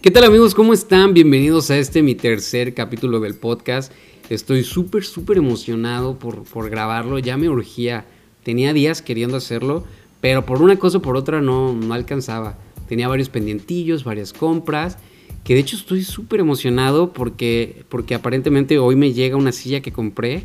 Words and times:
¿Qué 0.00 0.12
tal 0.12 0.22
amigos? 0.22 0.54
¿Cómo 0.54 0.74
están? 0.74 1.12
Bienvenidos 1.12 1.72
a 1.72 1.76
este 1.76 2.02
mi 2.02 2.14
tercer 2.14 2.72
capítulo 2.72 3.18
del 3.18 3.34
podcast. 3.34 3.92
Estoy 4.30 4.62
súper, 4.62 5.02
súper 5.02 5.38
emocionado 5.38 6.20
por, 6.20 6.44
por 6.44 6.70
grabarlo. 6.70 7.18
Ya 7.18 7.36
me 7.36 7.48
urgía. 7.48 8.06
Tenía 8.44 8.72
días 8.72 9.02
queriendo 9.02 9.36
hacerlo, 9.36 9.82
pero 10.20 10.46
por 10.46 10.62
una 10.62 10.76
cosa 10.76 10.98
o 10.98 11.02
por 11.02 11.16
otra 11.16 11.40
no, 11.40 11.72
no 11.72 11.94
alcanzaba. 11.94 12.56
Tenía 12.88 13.08
varios 13.08 13.28
pendientillos, 13.28 14.04
varias 14.04 14.32
compras. 14.32 14.98
Que 15.42 15.54
de 15.54 15.60
hecho 15.60 15.76
estoy 15.76 16.04
súper 16.04 16.38
emocionado 16.38 17.12
porque, 17.12 17.84
porque 17.88 18.14
aparentemente 18.14 18.78
hoy 18.78 18.94
me 18.94 19.12
llega 19.12 19.34
una 19.34 19.50
silla 19.50 19.80
que 19.80 19.90
compré. 19.90 20.44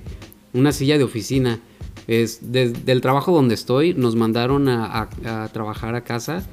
Una 0.53 0.71
silla 0.71 0.97
de 0.97 1.03
oficina. 1.03 1.59
Es 2.07 2.51
desde 2.51 2.91
el 2.91 3.01
trabajo 3.01 3.31
donde 3.31 3.53
estoy 3.53 3.93
nos 3.93 4.15
mandaron 4.15 4.67
a, 4.67 5.09
a 5.25 5.47
trabajar 5.49 5.93
a 5.93 6.03
casa 6.03 6.43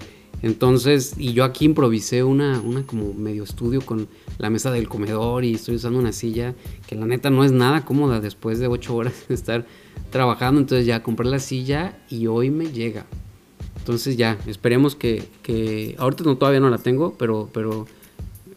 entonces, 0.43 1.15
y 1.19 1.33
yo 1.33 1.45
aquí 1.45 1.67
improvisé 1.67 2.25
una, 2.25 2.61
una 2.61 2.83
como 2.83 3.13
medio 3.13 3.45
estudio 3.45 3.83
con 3.83 4.09
la 4.39 4.49
mesa 4.49 4.71
del 4.71 4.89
comedor 4.89 5.45
y 5.45 5.55
estoy 5.55 5.77
usando 5.77 5.99
una 5.99 6.13
silla 6.13 6.55
que 6.87 6.95
la 6.95 7.05
neta 7.07 7.29
no 7.29 7.45
es 7.45 7.53
nada 7.53 7.85
cómoda 7.85 8.21
después 8.21 8.59
de 8.59 8.67
ocho 8.67 8.95
horas 8.95 9.13
de 9.29 9.35
estar 9.35 9.67
trabajando. 10.11 10.61
Entonces 10.61 10.87
ya 10.87 11.03
compré 11.03 11.29
la 11.29 11.41
silla 11.41 11.99
y 12.09 12.27
hoy 12.27 12.51
me 12.51 12.73
llega. 12.73 13.07
Entonces 13.79 14.17
ya, 14.17 14.39
esperemos 14.47 14.95
que, 14.95 15.25
que 15.43 15.95
ahorita 15.99 16.25
no, 16.25 16.37
todavía 16.37 16.61
no 16.61 16.71
la 16.71 16.79
tengo, 16.79 17.15
pero, 17.19 17.51
pero, 17.53 17.87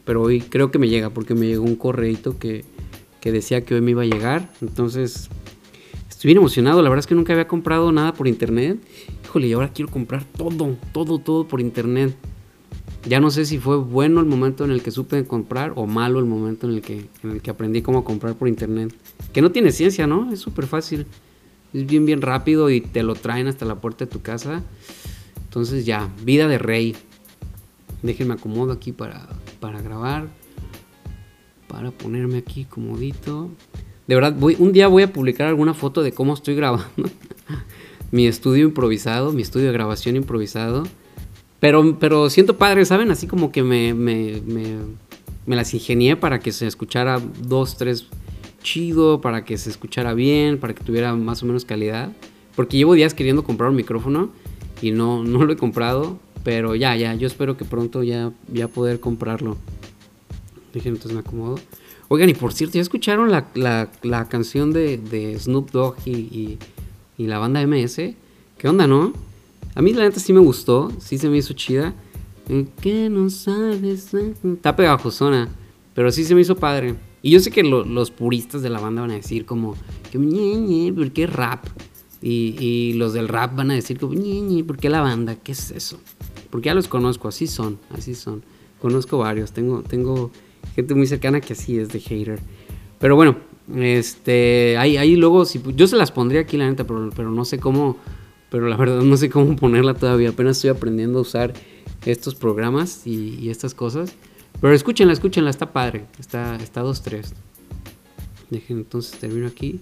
pero 0.06 0.22
hoy 0.22 0.42
creo 0.42 0.72
que 0.72 0.80
me 0.80 0.88
llega 0.88 1.10
porque 1.10 1.34
me 1.34 1.48
llegó 1.48 1.64
un 1.64 1.76
correito 1.76 2.38
que, 2.38 2.64
que 3.20 3.32
decía 3.32 3.66
que 3.66 3.76
hoy 3.76 3.82
me 3.82 3.92
iba 3.92 4.04
a 4.04 4.06
llegar. 4.06 4.50
Entonces, 4.62 5.30
estoy 6.24 6.30
bien 6.30 6.38
emocionado. 6.38 6.82
La 6.82 6.88
verdad 6.88 7.02
es 7.02 7.08
que 7.08 7.16
nunca 7.16 7.34
había 7.34 7.50
comprado 7.50 7.92
nada 7.92 8.14
por 8.14 8.30
internet 8.30 8.80
híjole, 9.26 9.48
y 9.48 9.52
ahora 9.52 9.74
quiero 9.74 9.92
comprar 9.92 10.24
todo, 10.24 10.78
todo, 10.94 11.20
todo 11.20 11.46
por 11.50 11.60
internet. 11.60 12.16
Ya 13.06 13.20
no 13.20 13.30
sé 13.30 13.44
si 13.44 13.58
fue 13.58 13.76
bueno 13.76 14.22
el 14.22 14.26
momento 14.26 14.64
en 14.64 14.72
el 14.72 14.82
que 14.82 14.92
supe 14.92 15.26
comprar 15.26 15.74
o 15.76 15.86
malo 15.86 16.20
el 16.20 16.26
momento 16.26 16.70
en 16.70 16.76
el 16.76 16.82
que, 16.82 17.10
en 17.24 17.32
el 17.32 17.42
que 17.42 17.52
aprendí 17.52 17.82
cómo 17.82 18.06
comprar 18.06 18.36
por 18.36 18.48
internet. 18.48 18.96
Que 19.34 19.42
no 19.42 19.52
tiene 19.52 19.74
ciencia, 19.74 20.08
¿no? 20.08 20.32
Es 20.32 20.40
súper 20.40 20.66
fácil. 20.66 21.08
Es 21.74 21.86
bien, 21.86 22.06
bien 22.06 22.22
rápido 22.22 22.70
y 22.70 22.80
te 22.80 23.04
lo 23.04 23.16
traen 23.16 23.48
hasta 23.48 23.66
la 23.66 23.82
puerta 23.82 24.06
de 24.06 24.12
tu 24.12 24.22
casa. 24.22 24.64
Entonces 25.44 25.86
ya, 25.86 26.10
vida 26.24 26.48
de 26.48 26.58
rey. 26.58 26.96
Déjenme 28.02 28.36
acomodo 28.36 28.72
aquí 28.72 28.94
para, 28.94 29.28
para 29.60 29.82
grabar. 29.82 30.30
Para 31.68 31.92
ponerme 31.92 32.38
aquí 32.38 32.64
comodito. 32.64 33.50
De 34.08 34.16
verdad, 34.16 34.34
voy, 34.38 34.58
un 34.60 34.74
día 34.74 34.88
voy 34.88 35.04
a 35.04 35.14
publicar 35.14 35.48
alguna 35.48 35.74
foto 35.74 36.04
de 36.04 36.12
cómo 36.12 36.34
estoy 36.34 36.56
grabando. 36.56 36.88
mi 38.12 38.28
estudio 38.28 38.66
improvisado, 38.66 39.32
mi 39.32 39.42
estudio 39.42 39.68
de 39.68 39.74
grabación 39.74 40.16
improvisado. 40.16 40.84
Pero, 41.60 41.98
pero 41.98 42.30
siento 42.30 42.58
padre, 42.58 42.86
¿saben? 42.86 43.10
Así 43.10 43.26
como 43.26 43.52
que 43.52 43.64
me, 43.64 43.94
me, 43.94 44.42
me, 45.46 45.56
las 45.56 45.74
ingenié 45.74 46.18
para 46.18 46.40
que 46.40 46.52
se 46.52 46.68
escuchara 46.68 47.22
dos, 47.42 47.78
tres 47.78 48.08
chido, 48.62 49.22
para 49.22 49.46
que 49.46 49.58
se 49.58 49.70
escuchara 49.70 50.14
bien, 50.14 50.60
para 50.60 50.74
que 50.74 50.84
tuviera 50.84 51.16
más 51.16 51.42
o 51.42 51.46
menos 51.46 51.64
calidad. 51.64 52.12
Porque 52.56 52.78
llevo 52.78 52.94
días 52.94 53.14
queriendo 53.14 53.44
comprar 53.44 53.70
un 53.70 53.78
micrófono 53.78 54.30
y 54.82 54.92
no, 54.92 55.24
no 55.24 55.46
lo 55.46 55.54
he 55.54 55.58
comprado. 55.58 56.20
Pero 56.44 56.76
ya, 56.76 56.96
ya, 56.98 57.16
yo 57.16 57.26
espero 57.26 57.56
que 57.56 57.64
pronto 57.64 58.04
ya, 58.04 58.34
ya 58.52 58.68
poder 58.68 59.00
comprarlo. 59.00 59.58
Déjenme, 60.74 60.98
entonces 60.98 61.14
me 61.14 61.22
acomodo. 61.22 61.56
Oigan, 62.14 62.30
y 62.30 62.34
por 62.36 62.54
cierto, 62.54 62.76
¿ya 62.76 62.82
escucharon 62.82 63.32
la, 63.32 63.48
la, 63.56 63.90
la 64.04 64.30
canción 64.30 64.72
de, 64.72 64.98
de 64.98 65.40
Snoop 65.40 65.72
Dogg 65.72 65.96
y 66.06 66.60
y 67.18 67.28
la 67.28 67.40
banda 67.40 67.66
MS. 67.66 68.16
¿Qué 68.58 68.68
onda, 68.68 68.88
no? 68.88 69.14
A 69.76 69.82
mí 69.82 69.94
la 69.94 70.04
neta 70.04 70.20
sí 70.20 70.34
me 70.34 70.40
gustó, 70.40 70.92
sí 71.00 71.18
se 71.18 71.30
me 71.30 71.38
hizo 71.38 71.54
chida. 71.54 71.94
¿Qué 72.82 73.10
no 73.10 73.30
sabes? 73.30 74.14
Está 74.14 74.76
pegajosona, 74.76 75.50
pero 75.94 76.12
sí 76.12 76.24
se 76.24 76.36
me 76.36 76.42
hizo 76.42 76.56
padre. 76.56 76.96
Y 77.22 77.32
yo 77.32 77.40
sé 77.40 77.52
que 77.52 77.64
los 77.64 78.12
puristas 78.12 78.62
de 78.62 78.70
la 78.70 78.80
banda 78.80 79.02
van 79.02 79.12
a 79.12 79.16
decir 79.16 79.46
como, 79.46 79.76
que 80.12 80.94
¿por 80.94 81.12
qué 81.12 81.28
rap? 81.28 81.66
Y, 82.22 82.94
los 82.94 83.14
del 83.14 83.28
rap 83.28 83.56
van 83.56 83.72
a 83.72 83.74
decir 83.74 84.00
como, 84.00 84.14
¿por 84.66 84.78
qué 84.78 84.90
la 84.90 85.02
banda? 85.02 85.36
¿Qué 85.36 85.54
es 85.54 85.72
eso? 85.72 86.00
Porque 86.50 86.68
ya 86.68 86.76
los 86.76 86.88
conozco, 86.88 87.28
así 87.28 87.48
son, 87.48 87.80
así 87.92 88.16
son. 88.16 88.44
Conozco 88.82 89.18
varios, 89.18 89.54
tengo, 89.54 89.82
tengo 89.82 90.32
gente 90.76 90.96
muy 90.96 91.08
cercana 91.08 91.42
que 91.42 91.54
así 91.54 91.78
es 91.78 91.90
de 91.90 92.00
hater. 92.00 92.40
Pero 93.00 93.16
bueno, 93.16 93.38
este, 93.76 94.78
ahí, 94.78 94.98
ahí 94.98 95.16
luego, 95.16 95.46
si, 95.46 95.62
yo 95.76 95.88
se 95.88 95.96
las 95.96 96.12
pondría 96.12 96.42
aquí, 96.42 96.58
la 96.58 96.70
neta, 96.70 96.86
pero, 96.86 97.10
pero 97.16 97.32
no 97.32 97.46
sé 97.46 97.60
cómo, 97.60 97.98
pero 98.50 98.68
la 98.68 98.78
verdad 98.78 99.02
no 99.02 99.18
sé 99.18 99.30
cómo 99.30 99.56
ponerla 99.58 99.94
todavía. 99.94 100.30
Apenas 100.30 100.58
estoy 100.58 100.72
aprendiendo 100.72 101.20
a 101.20 101.22
usar 101.22 101.54
estos 102.06 102.36
programas 102.36 103.06
y, 103.08 103.50
estas 103.50 103.74
cosas. 103.74 104.14
Pero 104.62 104.74
escúchenla, 104.74 105.14
escúchenla, 105.14 105.50
está 105.50 105.72
padre. 105.74 106.06
Está, 106.20 106.56
está 106.58 106.84
2-3. 106.84 107.34
Dejen 108.50 108.78
entonces 108.78 109.20
termino 109.20 109.48
aquí. 109.48 109.80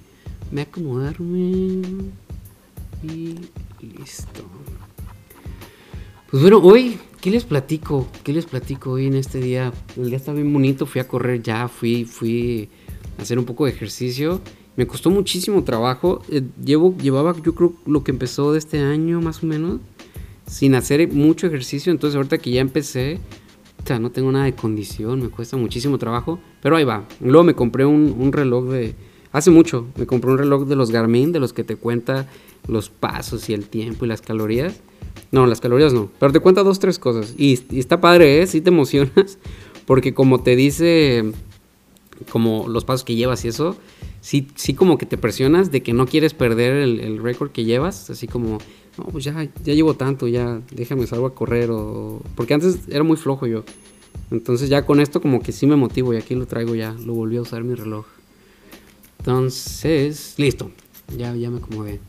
Me 0.52 0.62
acomodarme. 0.62 1.82
Y 3.04 3.36
listo. 3.82 4.44
Pues 6.32 6.44
bueno, 6.44 6.60
hoy, 6.60 6.98
¿qué 7.20 7.30
les 7.30 7.44
platico? 7.44 8.08
¿Qué 8.24 8.32
les 8.32 8.46
platico 8.46 8.92
hoy 8.92 9.08
en 9.08 9.16
este 9.16 9.40
día? 9.40 9.74
El 9.98 10.06
día 10.08 10.16
está 10.16 10.32
bien 10.32 10.54
bonito, 10.54 10.86
fui 10.86 11.02
a 11.02 11.08
correr 11.08 11.44
ya, 11.44 11.68
fui, 11.68 12.06
fui 12.06 12.70
hacer 13.18 13.38
un 13.38 13.44
poco 13.44 13.66
de 13.66 13.72
ejercicio. 13.72 14.40
Me 14.78 14.88
costó 14.88 15.10
muchísimo 15.10 15.66
trabajo. 15.66 16.22
Eh, 16.30 16.42
llevo, 16.64 16.96
llevaba, 16.96 17.36
yo 17.44 17.54
creo, 17.54 17.74
lo 17.86 18.06
que 18.06 18.12
empezó 18.12 18.54
de 18.54 18.60
este 18.60 18.80
año 18.80 19.20
más 19.20 19.44
o 19.44 19.46
menos, 19.46 19.82
sin 20.48 20.74
hacer 20.76 21.06
mucho 21.12 21.48
ejercicio. 21.48 21.92
Entonces, 21.92 22.16
ahorita 22.16 22.38
que 22.38 22.52
ya 22.52 22.62
empecé, 22.62 23.20
o 23.84 23.86
sea, 23.86 24.00
no 24.00 24.12
tengo 24.12 24.32
nada 24.32 24.46
de 24.46 24.56
condición, 24.56 25.22
me 25.22 25.28
cuesta 25.28 25.58
muchísimo 25.58 25.98
trabajo. 25.98 26.40
Pero 26.62 26.78
ahí 26.78 26.86
va. 26.86 27.10
Luego 27.20 27.44
me 27.44 27.56
compré 27.56 27.84
un, 27.84 28.32
reloj 28.32 28.70
de. 28.70 28.96
Hace 29.32 29.50
mucho, 29.50 29.88
me 29.96 30.06
compré 30.06 30.32
un 30.32 30.38
reloj 30.38 30.68
de 30.68 30.76
los 30.76 30.92
Garmin, 30.92 31.32
de 31.32 31.40
los 31.40 31.54
que 31.54 31.64
te 31.64 31.78
cuenta 31.78 32.28
los 32.68 32.90
pasos 32.90 33.50
y 33.50 33.54
el 33.54 33.68
tiempo 33.68 34.06
y 34.06 34.08
las 34.08 34.22
calorías. 34.22 34.82
No, 35.32 35.46
las 35.46 35.62
calorías 35.62 35.94
no, 35.94 36.10
pero 36.20 36.34
te 36.34 36.40
cuenta 36.40 36.64
dos, 36.64 36.80
tres 36.80 37.00
cosas. 37.00 37.34
Y, 37.38 37.60
está 37.78 38.02
padre, 38.02 38.42
¿eh? 38.42 38.48
Sí 38.48 38.60
te 38.60 38.70
emocionas, 38.70 39.38
porque 39.86 40.14
como 40.14 40.42
te 40.42 40.56
dice 40.56 41.32
como 42.30 42.68
los 42.68 42.86
pasos 42.86 43.04
que 43.04 43.16
llevas 43.16 43.44
y 43.46 43.48
eso, 43.48 43.76
sí, 44.20 44.48
sí 44.56 44.76
como 44.76 45.00
que 45.00 45.08
te 45.08 45.18
presionas 45.18 45.72
de 45.72 45.82
que 45.82 45.94
no 45.94 46.06
quieres 46.06 46.36
perder 46.36 46.74
el, 46.76 47.18
récord 47.18 47.52
que 47.52 47.64
llevas, 47.64 48.12
así 48.12 48.28
como, 48.28 48.60
no, 48.98 49.06
pues 49.06 49.24
ya, 49.24 49.50
ya 49.64 49.74
llevo 49.74 49.96
tanto, 49.96 50.28
ya 50.28 50.62
déjame 50.72 51.08
salgo 51.08 51.26
a 51.26 51.34
correr 51.34 51.72
o... 51.72 52.22
Porque 52.36 52.54
antes 52.54 52.82
era 52.90 53.04
muy 53.04 53.18
flojo 53.18 53.48
yo. 53.48 53.64
Entonces 54.30 54.70
ya 54.70 54.86
con 54.86 55.00
esto 55.00 55.20
como 55.20 55.42
que 55.42 55.52
sí 55.52 55.66
me 55.66 55.76
motivo 55.78 56.14
y 56.14 56.18
aquí 56.18 56.36
lo 56.36 56.46
traigo 56.46 56.76
ya, 56.76 56.94
lo 57.06 57.14
volví 57.14 57.38
a 57.38 57.42
usar 57.42 57.64
mi 57.64 57.74
reloj. 57.74 58.06
Entonces, 59.22 60.34
listo, 60.38 60.72
ya, 61.16 61.36
ya 61.36 61.52
me 61.52 61.60
acomodé. 61.60 62.00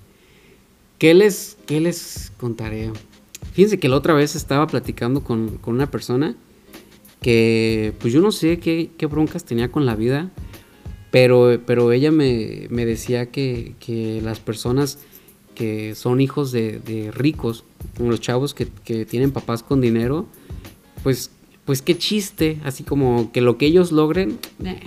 ¿Qué 0.96 1.12
les, 1.12 1.58
qué 1.66 1.78
les 1.78 2.32
contaré? 2.38 2.90
Fíjense 3.52 3.78
que 3.78 3.90
la 3.90 3.96
otra 3.96 4.14
vez 4.14 4.34
estaba 4.34 4.66
platicando 4.66 5.22
con, 5.22 5.58
con 5.58 5.74
una 5.74 5.90
persona 5.90 6.34
que 7.20 7.92
pues 8.00 8.14
yo 8.14 8.22
no 8.22 8.32
sé 8.32 8.58
qué, 8.58 9.06
broncas 9.06 9.44
tenía 9.44 9.70
con 9.70 9.86
la 9.86 9.94
vida, 9.94 10.30
pero, 11.10 11.60
pero 11.64 11.92
ella 11.92 12.10
me, 12.10 12.68
decía 12.68 13.26
que, 13.26 14.20
las 14.22 14.40
personas 14.40 14.98
que 15.54 15.94
son 15.94 16.22
hijos 16.22 16.50
de, 16.50 17.10
ricos, 17.14 17.64
los 17.98 18.20
chavos 18.20 18.54
que, 18.54 18.66
tienen 19.04 19.32
papás 19.32 19.62
con 19.62 19.82
dinero, 19.82 20.26
pues, 21.02 21.30
pues 21.64 21.82
qué 21.82 21.96
chiste, 21.96 22.58
así 22.64 22.84
como 22.84 23.30
que 23.32 23.40
lo 23.40 23.56
que 23.56 23.66
ellos 23.66 23.92
logren, 23.92 24.38
eh, 24.64 24.80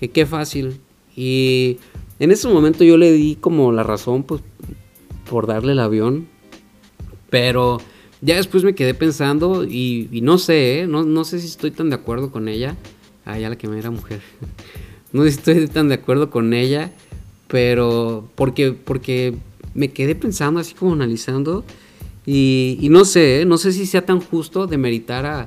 que 0.00 0.10
qué 0.10 0.26
fácil. 0.26 0.80
Y 1.16 1.78
en 2.18 2.30
ese 2.30 2.48
momento 2.48 2.84
yo 2.84 2.96
le 2.96 3.12
di 3.12 3.36
como 3.36 3.72
la 3.72 3.82
razón, 3.82 4.22
pues, 4.22 4.42
por 5.28 5.46
darle 5.46 5.72
el 5.72 5.80
avión, 5.80 6.28
pero 7.30 7.78
ya 8.20 8.36
después 8.36 8.64
me 8.64 8.74
quedé 8.74 8.94
pensando 8.94 9.64
y, 9.64 10.08
no 10.22 10.38
sé, 10.38 10.80
¿eh? 10.80 10.86
no, 10.86 11.24
sé 11.24 11.40
si 11.40 11.46
estoy 11.46 11.70
tan 11.70 11.90
de 11.90 11.96
acuerdo 11.96 12.30
con 12.30 12.48
ella. 12.48 12.76
Ah, 13.24 13.38
ya 13.38 13.48
la 13.48 13.56
que 13.56 13.68
me 13.68 13.78
era 13.78 13.90
mujer. 13.90 14.20
no 15.12 15.24
sé 15.24 15.32
si 15.32 15.38
estoy 15.38 15.68
tan 15.68 15.88
de 15.88 15.94
acuerdo 15.94 16.30
con 16.30 16.54
ella, 16.54 16.92
pero 17.48 18.28
porque, 18.34 18.72
porque 18.72 19.36
me 19.74 19.88
quedé 19.92 20.14
pensando 20.14 20.60
así 20.60 20.74
como 20.74 20.92
analizando 20.92 21.64
y, 22.24 22.86
no 22.90 23.04
sé, 23.04 23.40
¿eh? 23.40 23.44
no 23.44 23.58
sé 23.58 23.72
si 23.72 23.86
sea 23.86 24.06
tan 24.06 24.20
justo 24.20 24.66
de 24.66 24.78
meritar 24.78 25.26
a 25.26 25.46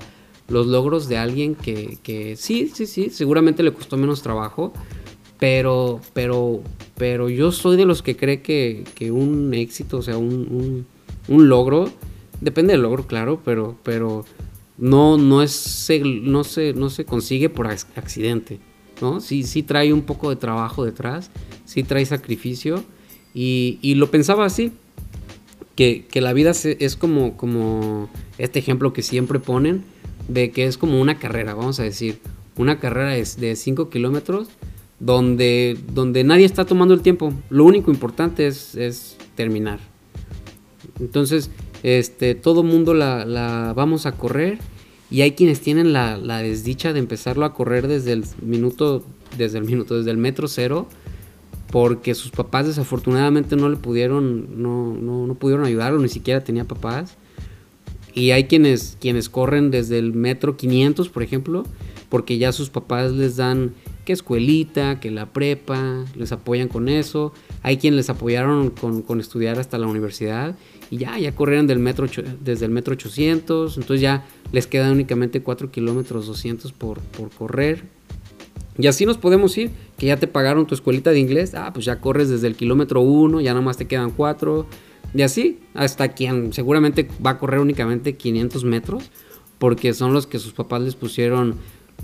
los 0.50 0.68
logros 0.68 1.08
de 1.08 1.18
alguien 1.18 1.56
que, 1.56 1.98
que 2.04 2.36
sí, 2.36 2.70
sí, 2.74 2.86
sí, 2.86 3.10
seguramente 3.10 3.64
le 3.64 3.72
costó 3.72 3.96
menos 3.98 4.22
trabajo, 4.22 4.74
pero, 5.40 6.00
pero, 6.14 6.62
pero 6.98 7.30
yo 7.30 7.52
soy 7.52 7.78
de 7.78 7.86
los 7.86 8.02
que 8.02 8.16
cree 8.16 8.42
que, 8.42 8.84
que 8.96 9.12
un 9.12 9.54
éxito, 9.54 9.98
o 9.98 10.02
sea, 10.02 10.18
un, 10.18 10.86
un, 11.28 11.50
logro, 11.50 11.92
Depende 12.42 12.74
del 12.74 12.82
logro, 12.82 13.08
claro, 13.08 13.42
pero, 13.46 13.78
pero 13.84 14.26
no, 14.78 15.18
no, 15.18 15.42
es, 15.42 15.90
no, 16.04 16.44
se, 16.44 16.74
no 16.74 16.90
se 16.90 17.06
consigue 17.06 17.50
por 17.50 17.68
accidente. 17.68 18.60
¿no? 19.02 19.22
Sí, 19.22 19.44
sí 19.44 19.64
trae 19.64 19.94
un 19.94 20.02
poco 20.02 20.30
de 20.30 20.36
trabajo 20.36 20.84
detrás, 20.84 21.32
sí 21.64 21.84
trae 21.84 22.06
sacrificio. 22.06 22.84
Y, 23.34 23.96
lo 23.96 24.12
pensaba 24.12 24.46
así, 24.46 24.74
que, 25.76 26.06
la 26.14 26.34
vida 26.34 26.52
es 26.52 26.96
como, 26.96 27.38
como 27.38 28.10
este 28.38 28.60
ejemplo 28.60 28.94
que 28.94 29.02
siempre 29.02 29.40
ponen 29.40 29.84
de 30.28 30.52
que 30.52 30.66
es 30.66 30.78
como 30.78 31.00
una 31.00 31.20
carrera, 31.20 31.54
vamos 31.54 31.80
a 31.80 31.84
decir, 31.84 32.20
una 32.58 32.80
carrera 32.80 33.12
de 33.12 33.56
5 33.56 33.90
kilómetros 33.90 34.50
donde, 35.00 35.78
donde 35.94 36.24
nadie 36.24 36.46
está 36.46 36.66
tomando 36.66 36.94
el 36.94 37.02
tiempo. 37.02 37.34
Lo 37.50 37.66
único 37.66 37.92
importante 37.92 38.48
es, 38.48 38.76
es 38.76 39.18
terminar. 39.36 39.80
Entonces, 41.00 41.52
este, 41.84 42.36
todo 42.36 42.64
mundo 42.64 42.94
la, 42.94 43.26
la, 43.26 43.74
vamos 43.76 44.06
a 44.06 44.14
correr 44.14 44.60
y 45.12 45.22
hay 45.22 45.32
quienes 45.32 45.62
tienen 45.62 45.94
la, 45.94 46.18
la, 46.18 46.42
desdicha 46.42 46.94
de 46.94 47.00
empezarlo 47.00 47.46
a 47.46 47.54
correr 47.54 47.88
desde 47.88 48.14
el 48.14 48.26
minuto, 48.42 49.04
desde 49.38 49.58
el 49.58 49.66
minuto, 49.66 49.98
desde 49.98 50.12
el 50.12 50.18
metro 50.18 50.48
cero, 50.48 50.88
porque 51.72 52.16
sus 52.16 52.32
papás 52.32 52.68
desafortunadamente 52.68 53.56
no 53.56 53.70
le 53.70 53.78
pudieron, 53.78 54.62
no, 54.62 54.94
no, 54.94 55.28
no 55.28 55.36
pudieron 55.36 55.66
ayudarlo, 55.66 56.00
ni 56.00 56.10
siquiera 56.10 56.44
tenía 56.44 56.66
papás. 56.66 57.18
Y 58.14 58.32
hay 58.32 58.46
quienes, 58.46 58.98
quienes 59.02 59.28
corren 59.28 59.72
desde 59.72 60.00
el 60.00 60.14
metro 60.14 60.56
500, 60.56 61.10
por 61.10 61.22
ejemplo, 61.22 61.66
porque 62.08 62.38
ya 62.38 62.54
sus 62.54 62.70
papás 62.70 63.12
les 63.12 63.36
dan 63.36 63.74
que 64.06 64.14
escuelita, 64.14 65.00
que 65.00 65.12
la 65.12 65.26
prepa, 65.34 66.06
les 66.16 66.32
apoyan 66.32 66.68
con 66.68 66.88
eso. 66.88 67.34
Hay 67.64 67.78
quienes 67.78 67.98
les 67.98 68.10
apoyaron 68.10 68.70
con, 68.70 69.20
estudiar 69.20 69.60
hasta 69.60 69.78
la 69.78 69.88
universidad 69.88 70.56
y 70.90 70.98
ya, 70.98 71.18
ya 71.18 71.34
corrieron 71.34 71.68
del 71.68 71.80
metro, 71.80 72.08
desde 72.40 72.66
el 72.66 72.72
metro 72.72 72.94
800, 72.94 73.78
entonces 73.78 74.02
ya 74.02 74.26
les 74.52 74.68
quedan 74.68 74.92
únicamente 74.92 75.42
4 75.42 75.72
kilómetros 75.72 76.28
200 76.28 76.72
por, 76.72 77.00
por 77.02 77.32
correr. 77.32 77.84
Y 78.78 78.88
así 78.88 79.06
nos 79.06 79.18
podemos 79.18 79.58
ir, 79.58 79.72
que 79.98 80.08
ya 80.08 80.18
te 80.18 80.28
pagaron 80.28 80.68
tu 80.68 80.76
escuelita 80.76 81.12
de 81.12 81.20
inglés, 81.20 81.56
ah, 81.56 81.72
pues 81.74 81.86
ya 81.86 82.00
corres 82.00 82.30
desde 82.30 82.48
el 82.48 82.56
kilómetro 82.56 83.02
1, 83.02 83.42
ya 83.42 83.54
nomás 83.54 83.78
te 83.78 83.88
quedan 83.88 84.12
4. 84.12 84.68
Y 85.14 85.22
así, 85.22 85.60
hasta 85.74 86.10
quien 86.10 86.52
seguramente 86.52 87.08
va 87.26 87.32
a 87.32 87.38
correr 87.38 87.62
únicamente 87.62 88.16
500 88.16 88.66
metros, 88.66 89.12
porque 89.60 89.94
son 89.94 90.14
los 90.14 90.28
que 90.28 90.40
sus 90.40 90.52
papás 90.52 90.82
les 90.82 90.96
pusieron 90.96 91.56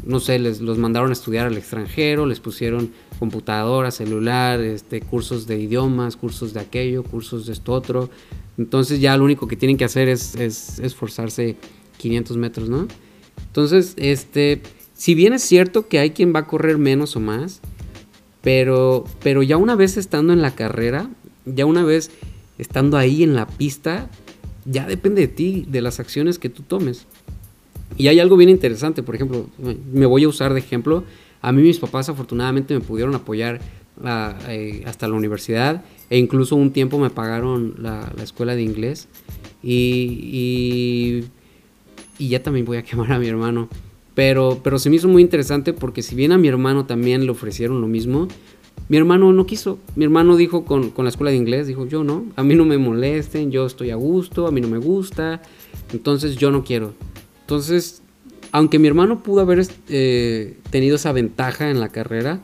no 0.05 0.19
sé, 0.19 0.39
les 0.39 0.61
los 0.61 0.77
mandaron 0.77 1.09
a 1.09 1.13
estudiar 1.13 1.47
al 1.47 1.57
extranjero, 1.57 2.25
les 2.25 2.39
pusieron 2.39 2.91
computadora, 3.19 3.91
celular, 3.91 4.59
este, 4.59 5.01
cursos 5.01 5.47
de 5.47 5.59
idiomas, 5.59 6.15
cursos 6.15 6.53
de 6.53 6.59
aquello, 6.59 7.03
cursos 7.03 7.45
de 7.45 7.53
esto 7.53 7.73
otro. 7.73 8.09
Entonces 8.57 8.99
ya 8.99 9.15
lo 9.17 9.23
único 9.23 9.47
que 9.47 9.55
tienen 9.55 9.77
que 9.77 9.85
hacer 9.85 10.09
es, 10.09 10.35
es 10.35 10.79
esforzarse 10.79 11.55
500 11.97 12.37
metros, 12.37 12.69
¿no? 12.69 12.87
Entonces, 13.47 13.93
este, 13.97 14.61
si 14.93 15.15
bien 15.15 15.33
es 15.33 15.43
cierto 15.43 15.87
que 15.87 15.99
hay 15.99 16.11
quien 16.11 16.33
va 16.33 16.41
a 16.41 16.47
correr 16.47 16.77
menos 16.77 17.15
o 17.15 17.19
más, 17.19 17.61
pero, 18.41 19.05
pero 19.21 19.43
ya 19.43 19.57
una 19.57 19.75
vez 19.75 19.97
estando 19.97 20.33
en 20.33 20.41
la 20.41 20.55
carrera, 20.55 21.09
ya 21.45 21.65
una 21.65 21.83
vez 21.83 22.11
estando 22.57 22.97
ahí 22.97 23.23
en 23.23 23.35
la 23.35 23.47
pista, 23.47 24.09
ya 24.65 24.85
depende 24.85 25.21
de 25.21 25.27
ti, 25.27 25.65
de 25.67 25.81
las 25.81 25.99
acciones 25.99 26.39
que 26.39 26.49
tú 26.49 26.63
tomes. 26.63 27.07
Y 27.97 28.07
hay 28.07 28.19
algo 28.19 28.37
bien 28.37 28.49
interesante, 28.49 29.03
por 29.03 29.15
ejemplo, 29.15 29.47
me 29.91 30.05
voy 30.05 30.23
a 30.23 30.27
usar 30.27 30.53
de 30.53 30.59
ejemplo. 30.59 31.03
A 31.41 31.51
mí 31.51 31.61
mis 31.61 31.79
papás 31.79 32.09
afortunadamente 32.09 32.73
me 32.73 32.81
pudieron 32.81 33.15
apoyar 33.15 33.59
ah, 34.03 34.37
eh, 34.47 34.83
hasta 34.85 35.07
la 35.07 35.15
universidad 35.15 35.83
e 36.09 36.17
incluso 36.17 36.55
un 36.55 36.71
tiempo 36.71 36.99
me 36.99 37.09
pagaron 37.09 37.75
la, 37.79 38.11
escuela 38.21 38.55
de 38.55 38.63
inglés. 38.63 39.07
Y, 39.63 41.23
y, 42.19 42.27
ya 42.27 42.43
también 42.43 42.65
voy 42.65 42.77
a 42.77 42.83
quemar 42.83 43.11
a 43.11 43.19
mi 43.19 43.27
hermano. 43.27 43.69
Pero, 44.13 44.59
pero 44.63 44.77
se 44.77 44.89
me 44.89 44.97
hizo 44.97 45.07
muy 45.07 45.21
interesante 45.21 45.73
porque 45.73 46.01
si 46.01 46.15
bien 46.15 46.31
a 46.31 46.37
mi 46.37 46.47
hermano 46.47 46.85
también 46.85 47.25
le 47.25 47.31
ofrecieron 47.31 47.79
lo 47.81 47.87
mismo, 47.87 48.27
mi 48.89 48.97
hermano 48.97 49.31
no 49.31 49.45
quiso. 49.45 49.79
Mi 49.95 50.03
hermano 50.03 50.35
dijo 50.35 50.65
con, 50.65 50.89
con, 50.89 51.05
la 51.05 51.09
escuela 51.09 51.31
de 51.31 51.37
inglés, 51.37 51.65
dijo, 51.65 51.87
yo 51.87 52.03
no, 52.03 52.25
a 52.35 52.43
mí 52.43 52.55
no 52.55 52.65
me 52.65 52.77
molesten, 52.77 53.49
yo 53.49 53.65
estoy 53.65 53.89
a 53.89 53.95
gusto, 53.95 54.47
a 54.47 54.51
mí 54.51 54.59
no 54.59 54.67
me 54.67 54.79
gusta, 54.79 55.41
entonces 55.93 56.35
yo 56.35 56.51
no 56.51 56.63
quiero. 56.63 56.93
Entonces, 57.51 58.01
aunque 58.53 58.79
mi 58.79 58.87
hermano 58.87 59.23
pudo 59.23 59.41
haber 59.41 59.67
eh, 59.89 60.57
tenido 60.69 60.95
esa 60.95 61.11
ventaja 61.11 61.69
en 61.69 61.81
la 61.81 61.89
carrera, 61.89 62.39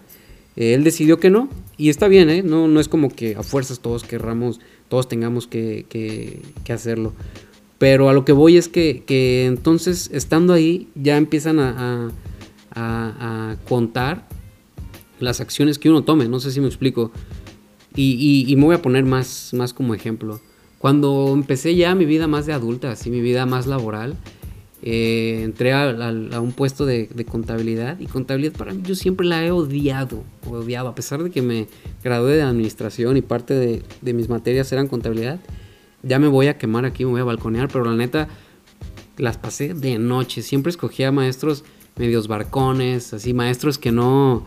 eh, 0.58 0.74
él 0.74 0.84
decidió 0.84 1.18
que 1.18 1.30
no. 1.30 1.48
Y 1.78 1.88
está 1.88 2.10
bien, 2.10 2.30
¿eh? 2.30 2.44
No, 2.44 2.68
no 2.68 2.82
es 2.82 2.90
como 2.90 3.08
que 3.08 3.38
a 3.38 3.42
fuerzas 3.42 3.80
todos 3.80 4.04
querramos, 4.04 4.60
todos 4.90 5.08
tengamos 5.08 5.48
que, 5.48 6.42
hacerlo. 6.70 7.14
Pero 7.78 8.10
a 8.10 8.14
lo 8.14 8.26
que 8.26 8.34
voy 8.34 8.58
es 8.58 8.68
que, 8.68 9.46
entonces, 9.46 10.10
estando 10.12 10.52
ahí, 10.52 10.90
ya 10.94 11.16
empiezan 11.16 11.60
a, 11.62 12.12
a, 12.72 13.56
contar 13.66 14.28
las 15.22 15.40
acciones 15.40 15.80
que 15.80 15.90
uno 15.90 16.04
tome. 16.04 16.28
No 16.28 16.42
sé 16.42 16.52
si 16.52 16.60
me 16.60 16.68
explico. 16.68 17.14
Y, 17.96 18.12
y, 18.20 18.52
y, 18.52 18.56
me 18.58 18.66
voy 18.66 18.76
a 18.76 18.82
poner 18.82 19.06
más, 19.06 19.54
más 19.54 19.74
como 19.74 19.94
ejemplo. 19.94 20.42
Cuando 20.80 21.32
empecé 21.34 21.76
ya 21.76 21.96
mi 21.96 22.04
vida 22.04 22.28
más 22.28 22.46
de 22.46 22.52
adulta, 22.52 22.92
así 22.92 23.10
mi 23.10 23.22
vida 23.22 23.46
más 23.46 23.68
laboral, 23.68 24.18
eh, 24.84 25.42
entré 25.44 25.74
a, 25.74 25.90
un 26.40 26.52
puesto 26.52 26.86
de, 26.86 27.08
contabilidad 27.30 28.00
y 28.00 28.06
contabilidad 28.06 28.54
para 28.56 28.74
mí 28.74 28.84
yo 28.86 28.94
siempre 28.94 29.26
la 29.26 29.44
he 29.44 29.50
odiado, 29.50 30.24
odiado, 30.48 30.90
a 30.90 30.96
pesar 30.96 31.24
de 31.24 31.32
que 31.32 31.42
me 31.42 31.68
gradué 32.04 32.36
de 32.36 32.44
administración 32.44 33.18
y 33.18 33.22
parte 33.22 33.56
de, 33.56 34.14
mis 34.14 34.30
materias 34.30 34.72
eran 34.72 34.88
contabilidad, 34.88 35.40
ya 36.04 36.20
me 36.20 36.28
voy 36.28 36.48
a 36.48 36.60
quemar 36.60 36.86
aquí, 36.86 37.06
me 37.06 37.12
voy 37.12 37.22
a 37.22 37.24
balconear, 37.24 37.70
pero 37.70 37.86
la 37.86 37.96
neta 37.96 38.28
las 39.18 39.38
pasé 39.38 39.74
de 39.74 39.98
noche, 39.98 40.44
siempre 40.44 40.70
escogía 40.70 41.12
maestros 41.12 41.64
medios 41.96 42.28
barcones, 42.28 43.14
así 43.14 43.34
maestros 43.34 43.80
que 43.80 43.92
no, 43.92 44.46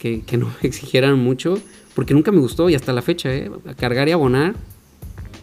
que, 0.00 0.24
no 0.36 0.46
me 0.60 0.68
exigieran 0.68 1.20
mucho, 1.20 1.56
porque 1.94 2.14
nunca 2.14 2.32
me 2.32 2.40
gustó 2.40 2.68
y 2.68 2.74
hasta 2.74 2.92
la 2.92 3.02
fecha, 3.02 3.32
¿eh? 3.32 3.48
cargar 3.76 4.08
y 4.08 4.10
abonar, 4.10 4.56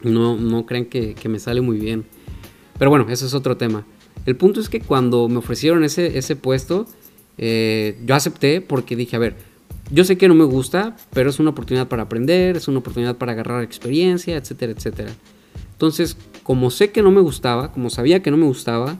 no, 0.03 0.35
no 0.35 0.65
creen 0.65 0.87
que, 0.87 1.15
que 1.15 1.29
me 1.29 1.39
sale 1.39 1.61
muy 1.61 1.77
bien. 1.77 2.03
Pero 2.77 2.91
bueno, 2.91 3.07
eso 3.09 3.25
es 3.25 3.33
otro 3.33 3.55
tema. 3.55 3.85
El 4.25 4.35
punto 4.35 4.59
es 4.59 4.69
que 4.69 4.81
cuando 4.81 5.27
me 5.29 5.37
ofrecieron 5.37 5.83
ese, 5.83 6.17
ese 6.17 6.35
puesto, 6.35 6.87
eh, 7.37 7.97
yo 8.05 8.15
acepté 8.15 8.61
porque 8.61 8.95
dije, 8.95 9.15
a 9.15 9.19
ver, 9.19 9.35
yo 9.91 10.03
sé 10.03 10.17
que 10.17 10.27
no 10.27 10.35
me 10.35 10.45
gusta, 10.45 10.95
pero 11.13 11.29
es 11.29 11.39
una 11.39 11.51
oportunidad 11.51 11.87
para 11.87 12.03
aprender, 12.03 12.57
es 12.57 12.67
una 12.67 12.79
oportunidad 12.79 13.17
para 13.17 13.33
agarrar 13.33 13.63
experiencia, 13.63 14.35
etcétera, 14.35 14.71
etcétera. 14.71 15.11
Entonces, 15.73 16.17
como 16.43 16.71
sé 16.71 16.91
que 16.91 17.03
no 17.03 17.11
me 17.11 17.21
gustaba, 17.21 17.71
como 17.71 17.89
sabía 17.89 18.23
que 18.23 18.31
no 18.31 18.37
me 18.37 18.45
gustaba, 18.45 18.97